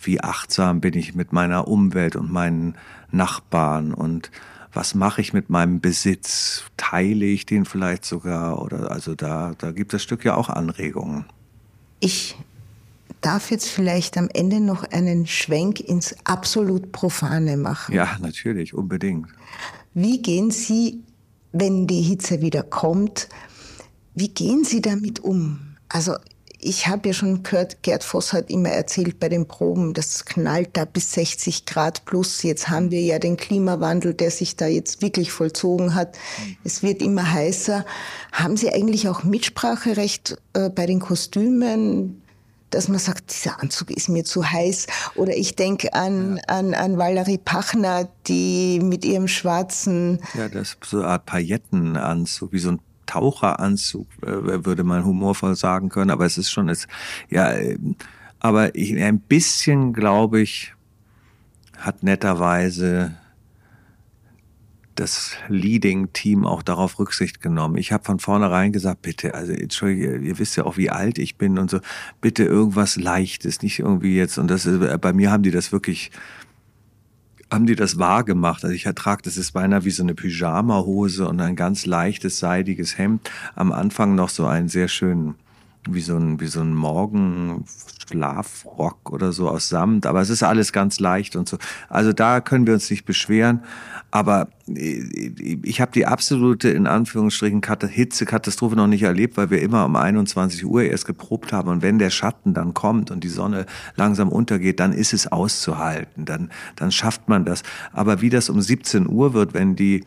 wie 0.00 0.20
achtsam 0.20 0.80
bin 0.80 0.94
ich 0.94 1.14
mit 1.14 1.32
meiner 1.32 1.68
Umwelt 1.68 2.16
und 2.16 2.32
meinen 2.32 2.76
Nachbarn 3.10 3.92
und 3.92 4.30
was 4.72 4.94
mache 4.94 5.20
ich 5.20 5.34
mit 5.34 5.50
meinem 5.50 5.80
Besitz? 5.80 6.64
Teile 6.78 7.26
ich 7.26 7.44
den 7.44 7.66
vielleicht 7.66 8.06
sogar? 8.06 8.62
Oder 8.62 8.90
also 8.90 9.14
da, 9.14 9.52
da 9.58 9.70
gibt 9.70 9.92
das 9.92 10.02
Stück 10.02 10.24
ja 10.24 10.34
auch 10.34 10.48
Anregungen. 10.48 11.26
Ich 12.00 12.38
darf 13.20 13.50
jetzt 13.50 13.68
vielleicht 13.68 14.16
am 14.16 14.30
Ende 14.32 14.60
noch 14.60 14.84
einen 14.84 15.26
Schwenk 15.26 15.78
ins 15.80 16.16
absolut 16.24 16.90
Profane 16.90 17.58
machen. 17.58 17.94
Ja, 17.94 18.16
natürlich, 18.18 18.72
unbedingt. 18.72 19.28
Wie 19.94 20.22
gehen 20.22 20.50
Sie, 20.50 21.02
wenn 21.52 21.86
die 21.86 22.00
Hitze 22.00 22.40
wieder 22.40 22.62
kommt, 22.62 23.28
wie 24.14 24.28
gehen 24.28 24.64
Sie 24.64 24.80
damit 24.80 25.20
um? 25.20 25.76
Also 25.88 26.14
ich 26.64 26.86
habe 26.86 27.08
ja 27.08 27.12
schon 27.12 27.42
gehört, 27.42 27.82
Gerd 27.82 28.04
Voss 28.04 28.32
hat 28.32 28.48
immer 28.48 28.68
erzählt 28.68 29.18
bei 29.18 29.28
den 29.28 29.48
Proben, 29.48 29.94
das 29.94 30.24
knallt 30.24 30.70
da 30.74 30.84
bis 30.84 31.12
60 31.12 31.66
Grad 31.66 32.04
plus. 32.04 32.42
Jetzt 32.42 32.68
haben 32.68 32.90
wir 32.90 33.02
ja 33.02 33.18
den 33.18 33.36
Klimawandel, 33.36 34.14
der 34.14 34.30
sich 34.30 34.56
da 34.56 34.66
jetzt 34.66 35.02
wirklich 35.02 35.32
vollzogen 35.32 35.94
hat. 35.94 36.16
Es 36.62 36.82
wird 36.82 37.02
immer 37.02 37.30
heißer. 37.32 37.84
Haben 38.30 38.56
Sie 38.56 38.72
eigentlich 38.72 39.08
auch 39.08 39.24
Mitspracherecht 39.24 40.38
äh, 40.52 40.70
bei 40.70 40.86
den 40.86 41.00
Kostümen? 41.00 42.22
Dass 42.74 42.88
man 42.88 42.98
sagt, 42.98 43.32
dieser 43.32 43.60
Anzug 43.60 43.90
ist 43.90 44.08
mir 44.08 44.24
zu 44.24 44.50
heiß. 44.50 44.86
Oder 45.14 45.36
ich 45.36 45.54
denke 45.54 45.94
an, 45.94 46.36
ja. 46.36 46.42
an, 46.48 46.74
an 46.74 46.98
Valerie 46.98 47.38
Pachner, 47.38 48.08
die 48.26 48.80
mit 48.82 49.04
ihrem 49.04 49.28
schwarzen... 49.28 50.20
Ja, 50.34 50.48
das 50.48 50.70
ist 50.70 50.84
so 50.84 50.98
eine 50.98 51.08
Art 51.08 51.26
Paillettenanzug, 51.26 52.52
wie 52.52 52.58
so 52.58 52.72
ein 52.72 52.80
Taucheranzug, 53.06 54.06
äh, 54.22 54.64
würde 54.64 54.84
man 54.84 55.04
humorvoll 55.04 55.54
sagen 55.54 55.88
können, 55.88 56.10
aber 56.10 56.24
es 56.24 56.38
ist 56.38 56.50
schon, 56.50 56.68
es, 56.68 56.86
ja, 57.28 57.52
ähm, 57.52 57.96
aber 58.40 58.74
ich, 58.74 58.96
ein 58.96 59.20
bisschen, 59.20 59.92
glaube 59.92 60.40
ich, 60.40 60.74
hat 61.76 62.02
netterweise 62.02 63.16
das 64.94 65.36
Leading-Team 65.48 66.46
auch 66.46 66.62
darauf 66.62 66.98
Rücksicht 66.98 67.40
genommen. 67.40 67.76
Ich 67.76 67.92
habe 67.92 68.04
von 68.04 68.18
vornherein 68.18 68.72
gesagt, 68.72 69.02
bitte, 69.02 69.34
also 69.34 69.52
entschuldige, 69.52 70.18
ihr 70.18 70.38
wisst 70.38 70.56
ja 70.56 70.64
auch, 70.64 70.76
wie 70.76 70.90
alt 70.90 71.18
ich 71.18 71.36
bin 71.36 71.58
und 71.58 71.70
so, 71.70 71.80
bitte 72.20 72.44
irgendwas 72.44 72.96
Leichtes, 72.96 73.62
nicht 73.62 73.78
irgendwie 73.78 74.16
jetzt. 74.16 74.38
Und 74.38 74.48
das 74.48 74.66
ist, 74.66 75.00
bei 75.00 75.12
mir 75.12 75.30
haben 75.30 75.42
die 75.42 75.50
das 75.50 75.72
wirklich 75.72 76.10
haben 77.52 77.66
die 77.66 77.76
das 77.76 77.98
wahr 77.98 78.24
gemacht. 78.24 78.64
Also 78.64 78.74
ich 78.74 78.86
ertrage, 78.86 79.22
das 79.22 79.36
ist 79.36 79.52
beinahe 79.52 79.84
wie 79.84 79.90
so 79.90 80.02
eine 80.02 80.14
Pyjama-Hose 80.14 81.28
und 81.28 81.40
ein 81.40 81.54
ganz 81.54 81.84
leichtes, 81.84 82.38
seidiges 82.38 82.96
Hemd. 82.96 83.30
Am 83.54 83.72
Anfang 83.72 84.14
noch 84.14 84.30
so 84.30 84.46
einen 84.46 84.68
sehr 84.68 84.88
schönen, 84.88 85.34
wie 85.88 86.00
so 86.00 86.16
ein, 86.16 86.40
wie 86.40 86.46
so 86.46 86.60
ein 86.60 86.74
Morgenschlafrock 86.74 89.10
oder 89.10 89.32
so 89.32 89.48
aus 89.48 89.68
Samt. 89.68 90.06
Aber 90.06 90.20
es 90.20 90.30
ist 90.30 90.44
alles 90.44 90.72
ganz 90.72 91.00
leicht 91.00 91.34
und 91.34 91.48
so. 91.48 91.58
Also 91.88 92.12
da 92.12 92.40
können 92.40 92.64
wir 92.66 92.74
uns 92.74 92.88
nicht 92.90 93.04
beschweren. 93.04 93.64
Aber 94.12 94.46
äh, 94.68 95.02
ich 95.64 95.80
habe 95.80 95.90
die 95.92 96.06
absolute, 96.06 96.70
in 96.70 96.86
Anführungsstrichen, 96.86 97.62
Hitzekatastrophe 97.88 98.76
noch 98.76 98.86
nicht 98.86 99.02
erlebt, 99.02 99.36
weil 99.36 99.50
wir 99.50 99.60
immer 99.60 99.84
um 99.84 99.96
21 99.96 100.64
Uhr 100.64 100.84
erst 100.84 101.06
geprobt 101.06 101.52
haben. 101.52 101.68
Und 101.68 101.82
wenn 101.82 101.98
der 101.98 102.10
Schatten 102.10 102.54
dann 102.54 102.74
kommt 102.74 103.10
und 103.10 103.24
die 103.24 103.28
Sonne 103.28 103.66
langsam 103.96 104.28
untergeht, 104.28 104.78
dann 104.78 104.92
ist 104.92 105.12
es 105.12 105.32
auszuhalten. 105.32 106.26
Dann, 106.26 106.52
dann 106.76 106.92
schafft 106.92 107.28
man 107.28 107.44
das. 107.44 107.64
Aber 107.92 108.20
wie 108.20 108.30
das 108.30 108.48
um 108.50 108.60
17 108.60 109.08
Uhr 109.08 109.34
wird, 109.34 109.52
wenn 109.54 109.74
die, 109.74 110.04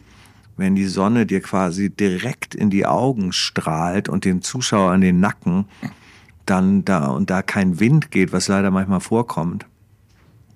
wenn 0.57 0.75
die 0.75 0.85
Sonne 0.85 1.25
dir 1.25 1.41
quasi 1.41 1.89
direkt 1.89 2.55
in 2.55 2.69
die 2.69 2.85
Augen 2.85 3.31
strahlt 3.31 4.09
und 4.09 4.25
dem 4.25 4.41
Zuschauer 4.41 4.91
an 4.91 5.01
den 5.01 5.19
Nacken, 5.19 5.65
dann 6.45 6.85
da 6.85 7.07
und 7.07 7.29
da 7.29 7.41
kein 7.41 7.79
Wind 7.79 8.11
geht, 8.11 8.31
was 8.31 8.47
leider 8.47 8.71
manchmal 8.71 8.99
vorkommt, 8.99 9.65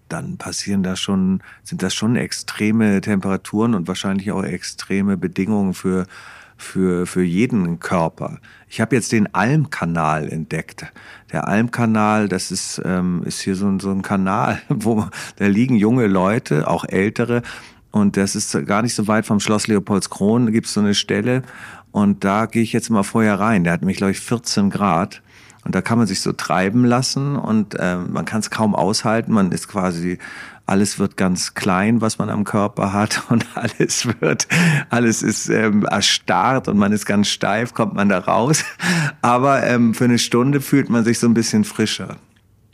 dann 0.07 0.37
passieren 0.37 0.83
da 0.83 0.95
schon, 0.95 1.41
sind 1.63 1.83
das 1.83 1.93
schon 1.93 2.15
extreme 2.15 3.01
Temperaturen 3.01 3.75
und 3.75 3.87
wahrscheinlich 3.87 4.31
auch 4.31 4.43
extreme 4.43 5.17
Bedingungen 5.17 5.73
für, 5.73 6.05
für, 6.57 7.05
für 7.05 7.23
jeden 7.23 7.79
Körper. 7.79 8.39
Ich 8.67 8.81
habe 8.81 8.95
jetzt 8.95 9.11
den 9.11 9.33
Almkanal 9.33 10.29
entdeckt. 10.29 10.85
Der 11.31 11.47
Almkanal, 11.47 12.27
das 12.27 12.51
ist, 12.51 12.81
ähm, 12.83 13.23
ist 13.23 13.41
hier 13.41 13.55
so 13.55 13.67
ein, 13.67 13.79
so 13.79 13.91
ein 13.91 14.01
Kanal, 14.01 14.61
wo 14.69 15.07
da 15.37 15.45
liegen 15.45 15.75
junge 15.75 16.07
Leute, 16.07 16.67
auch 16.67 16.85
ältere, 16.85 17.43
und 17.91 18.17
das 18.17 18.35
ist 18.35 18.65
gar 18.65 18.81
nicht 18.81 18.93
so 18.93 19.07
weit 19.07 19.25
vom 19.25 19.39
Schloss 19.39 19.67
Leopoldskron, 19.67 20.45
da 20.45 20.51
gibt 20.51 20.67
es 20.67 20.73
so 20.73 20.79
eine 20.79 20.93
Stelle, 20.93 21.43
und 21.91 22.23
da 22.23 22.45
gehe 22.45 22.61
ich 22.61 22.73
jetzt 22.73 22.89
mal 22.89 23.03
vorher 23.03 23.39
rein. 23.39 23.63
Der 23.63 23.73
hat 23.73 23.81
nämlich, 23.81 23.97
glaube 23.97 24.11
ich, 24.11 24.19
14 24.19 24.69
Grad. 24.69 25.21
Und 25.65 25.75
da 25.75 25.81
kann 25.81 25.97
man 25.97 26.07
sich 26.07 26.21
so 26.21 26.31
treiben 26.31 26.85
lassen 26.85 27.35
und 27.35 27.75
äh, 27.75 27.97
man 27.97 28.23
kann 28.23 28.39
es 28.39 28.49
kaum 28.49 28.73
aushalten. 28.73 29.33
Man 29.33 29.51
ist 29.51 29.67
quasi, 29.67 30.17
alles 30.65 30.99
wird 30.99 31.17
ganz 31.17 31.53
klein, 31.53 31.99
was 31.99 32.17
man 32.17 32.29
am 32.29 32.45
Körper 32.45 32.93
hat 32.93 33.23
und 33.29 33.45
alles 33.55 34.07
wird, 34.21 34.47
alles 34.89 35.21
ist 35.21 35.49
ähm, 35.49 35.83
erstarrt 35.83 36.69
und 36.69 36.77
man 36.77 36.93
ist 36.93 37.05
ganz 37.05 37.27
steif, 37.27 37.73
kommt 37.73 37.93
man 37.93 38.07
da 38.07 38.19
raus. 38.19 38.63
Aber 39.21 39.63
ähm, 39.63 39.93
für 39.93 40.05
eine 40.05 40.17
Stunde 40.17 40.61
fühlt 40.61 40.89
man 40.89 41.03
sich 41.03 41.19
so 41.19 41.27
ein 41.27 41.33
bisschen 41.33 41.65
frischer. 41.65 42.15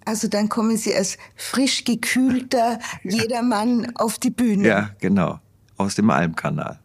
Also 0.05 0.27
dann 0.27 0.49
kommen 0.49 0.77
Sie 0.77 0.93
als 0.93 1.17
frisch 1.35 1.83
gekühlter 1.83 2.79
Jedermann 3.03 3.95
auf 3.95 4.19
die 4.19 4.29
Bühne. 4.29 4.67
Ja, 4.67 4.89
genau. 4.99 5.39
Aus 5.77 5.95
dem 5.95 6.09
Almkanal. 6.09 6.79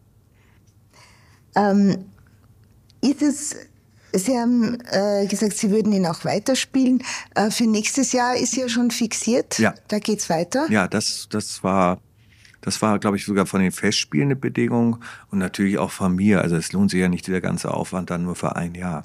Ähm, 1.55 2.05
ist 3.03 3.23
es 3.23 3.57
Sie 4.13 4.37
haben 4.37 4.79
äh, 4.91 5.27
gesagt, 5.27 5.57
Sie 5.57 5.71
würden 5.71 5.93
ihn 5.93 6.07
auch 6.07 6.25
weiterspielen. 6.25 7.03
Äh, 7.35 7.51
für 7.51 7.65
nächstes 7.65 8.13
Jahr 8.13 8.37
ist 8.37 8.57
ja 8.57 8.69
schon 8.69 8.91
fixiert. 8.91 9.59
Ja. 9.59 9.75
Da 9.89 9.99
geht's 9.99 10.29
weiter. 10.29 10.67
Ja, 10.71 10.89
das, 10.89 11.29
das 11.31 11.63
war, 11.63 12.01
das 12.61 12.83
war, 12.83 12.99
glaube 12.99 13.17
ich, 13.17 13.25
sogar 13.25 13.47
von 13.47 13.61
den 13.61 13.73
Festspielen 13.73 14.29
eine 14.29 14.37
Bedingung 14.37 14.99
und 15.31 15.39
natürlich 15.39 15.79
auch 15.79 15.91
von 15.91 16.15
mir. 16.15 16.43
Also 16.43 16.57
es 16.57 16.73
lohnt 16.73 16.91
sich 16.91 17.01
ja 17.01 17.09
nicht 17.09 17.29
der 17.29 17.41
ganze 17.41 17.73
Aufwand 17.73 18.11
dann 18.11 18.25
nur 18.25 18.35
für 18.35 18.57
ein 18.57 18.75
Jahr. 18.75 19.05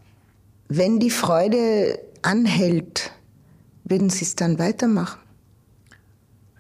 Wenn 0.68 1.00
die 1.00 1.12
Freude 1.12 2.00
anhält, 2.24 3.12
würden 3.86 4.10
Sie 4.10 4.26
es 4.26 4.36
dann 4.36 4.60
weitermachen? 4.60 5.20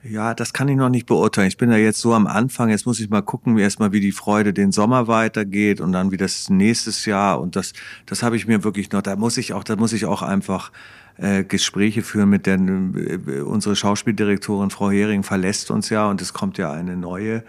Ja, 0.07 0.35
das 0.35 0.53
kann 0.53 0.67
ich 0.67 0.75
noch 0.75 0.89
nicht 0.89 1.07
beurteilen. 1.07 1.47
Ich 1.47 1.57
bin 1.57 1.71
da 1.71 1.77
jetzt 1.77 1.99
so 1.99 2.13
am 2.13 2.27
Anfang. 2.27 2.69
Jetzt 2.69 2.85
muss 2.85 2.99
ich 2.99 3.09
mal 3.09 3.23
gucken, 3.23 3.57
wie 3.57 3.61
erstmal 3.61 3.91
wie 3.91 3.99
die 3.99 4.11
Freude 4.11 4.53
den 4.53 4.71
Sommer 4.71 5.07
weitergeht 5.07 5.81
und 5.81 5.93
dann 5.93 6.11
wie 6.11 6.17
das 6.17 6.47
nächstes 6.49 7.05
Jahr. 7.05 7.41
Und 7.41 7.55
das, 7.55 7.73
das 8.05 8.21
habe 8.21 8.35
ich 8.35 8.45
mir 8.45 8.63
wirklich 8.63 8.91
noch. 8.91 9.01
Da 9.01 9.15
muss 9.15 9.37
ich 9.37 9.53
auch, 9.53 9.63
da 9.63 9.75
muss 9.75 9.93
ich 9.93 10.05
auch 10.05 10.21
einfach 10.21 10.71
äh, 11.17 11.43
Gespräche 11.43 12.03
führen 12.03 12.29
mit 12.29 12.45
der. 12.45 12.59
Äh, 12.59 13.41
unsere 13.41 13.75
Schauspieldirektorin 13.75 14.69
Frau 14.69 14.91
Hering 14.91 15.23
verlässt 15.23 15.71
uns 15.71 15.89
ja 15.89 16.07
und 16.07 16.21
es 16.21 16.33
kommt 16.33 16.59
ja 16.59 16.71
eine 16.71 16.95
neue. 16.95 17.43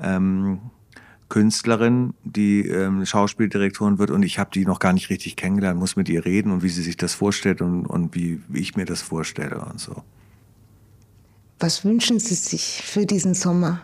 Ähm, 0.00 0.60
Künstlerin, 1.28 2.14
die 2.24 2.66
ähm, 2.66 3.04
Schauspieldirektorin 3.04 3.98
wird 3.98 4.10
und 4.10 4.22
ich 4.22 4.38
habe 4.38 4.50
die 4.52 4.64
noch 4.64 4.78
gar 4.78 4.92
nicht 4.92 5.10
richtig 5.10 5.36
kennengelernt, 5.36 5.78
muss 5.78 5.96
mit 5.96 6.08
ihr 6.08 6.24
reden 6.24 6.50
und 6.52 6.62
wie 6.62 6.70
sie 6.70 6.82
sich 6.82 6.96
das 6.96 7.14
vorstellt 7.14 7.60
und, 7.60 7.86
und 7.86 8.14
wie, 8.14 8.40
wie 8.48 8.60
ich 8.60 8.76
mir 8.76 8.86
das 8.86 9.02
vorstelle 9.02 9.60
und 9.60 9.78
so. 9.78 10.02
Was 11.58 11.84
wünschen 11.84 12.20
Sie 12.20 12.34
sich 12.34 12.82
für 12.84 13.04
diesen 13.04 13.34
Sommer? 13.34 13.80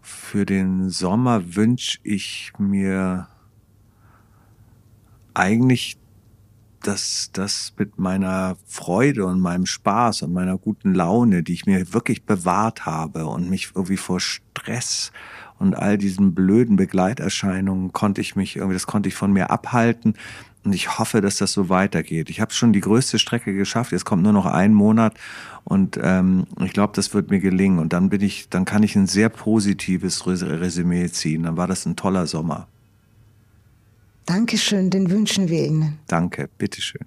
Für 0.00 0.46
den 0.46 0.88
Sommer 0.88 1.56
wünsche 1.56 1.98
ich 2.04 2.52
mir 2.56 3.26
eigentlich, 5.34 5.98
dass 6.82 7.30
das 7.32 7.74
mit 7.76 7.98
meiner 7.98 8.56
Freude 8.64 9.26
und 9.26 9.40
meinem 9.40 9.66
Spaß 9.66 10.22
und 10.22 10.32
meiner 10.32 10.56
guten 10.56 10.94
Laune, 10.94 11.42
die 11.42 11.52
ich 11.52 11.66
mir 11.66 11.92
wirklich 11.92 12.24
bewahrt 12.24 12.86
habe 12.86 13.26
und 13.26 13.50
mich 13.50 13.72
irgendwie 13.74 13.96
vor 13.96 14.20
Stress 14.20 15.10
und 15.60 15.74
all 15.74 15.98
diesen 15.98 16.34
blöden 16.34 16.76
Begleiterscheinungen 16.76 17.92
konnte 17.92 18.20
ich 18.20 18.34
mich 18.34 18.56
irgendwie, 18.56 18.74
das 18.74 18.86
konnte 18.86 19.08
ich 19.08 19.14
von 19.14 19.32
mir 19.32 19.50
abhalten 19.50 20.14
Und 20.64 20.74
ich 20.74 20.98
hoffe, 20.98 21.20
dass 21.20 21.36
das 21.36 21.52
so 21.52 21.68
weitergeht. 21.68 22.28
Ich 22.30 22.40
habe 22.40 22.52
schon 22.52 22.72
die 22.72 22.80
größte 22.80 23.18
Strecke 23.18 23.54
geschafft. 23.54 23.92
Jetzt 23.92 24.04
kommt 24.04 24.22
nur 24.22 24.32
noch 24.32 24.46
ein 24.46 24.74
Monat 24.74 25.14
und 25.64 25.98
ähm, 26.02 26.46
ich 26.64 26.72
glaube, 26.72 26.92
das 26.96 27.14
wird 27.14 27.30
mir 27.30 27.40
gelingen. 27.40 27.78
Und 27.78 27.92
dann 27.92 28.08
bin 28.10 28.20
ich, 28.20 28.48
dann 28.48 28.64
kann 28.64 28.82
ich 28.82 28.96
ein 28.96 29.06
sehr 29.06 29.28
positives 29.28 30.26
Resümee 30.26 31.08
ziehen. 31.08 31.44
Dann 31.44 31.56
war 31.56 31.66
das 31.66 31.86
ein 31.86 31.96
toller 31.96 32.26
Sommer. 32.26 32.66
Dankeschön, 34.26 34.90
den 34.90 35.10
wünschen 35.10 35.48
wir 35.48 35.66
Ihnen. 35.66 35.98
Danke, 36.06 36.48
bitteschön. 36.58 37.06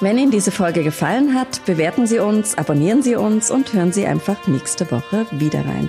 Wenn 0.00 0.18
Ihnen 0.18 0.30
diese 0.30 0.50
Folge 0.50 0.82
gefallen 0.82 1.34
hat, 1.34 1.64
bewerten 1.64 2.06
Sie 2.06 2.18
uns, 2.18 2.56
abonnieren 2.56 3.02
Sie 3.02 3.16
uns 3.16 3.50
und 3.50 3.72
hören 3.72 3.92
Sie 3.92 4.06
einfach 4.06 4.46
nächste 4.46 4.90
Woche 4.90 5.26
wieder 5.32 5.64
rein. 5.64 5.88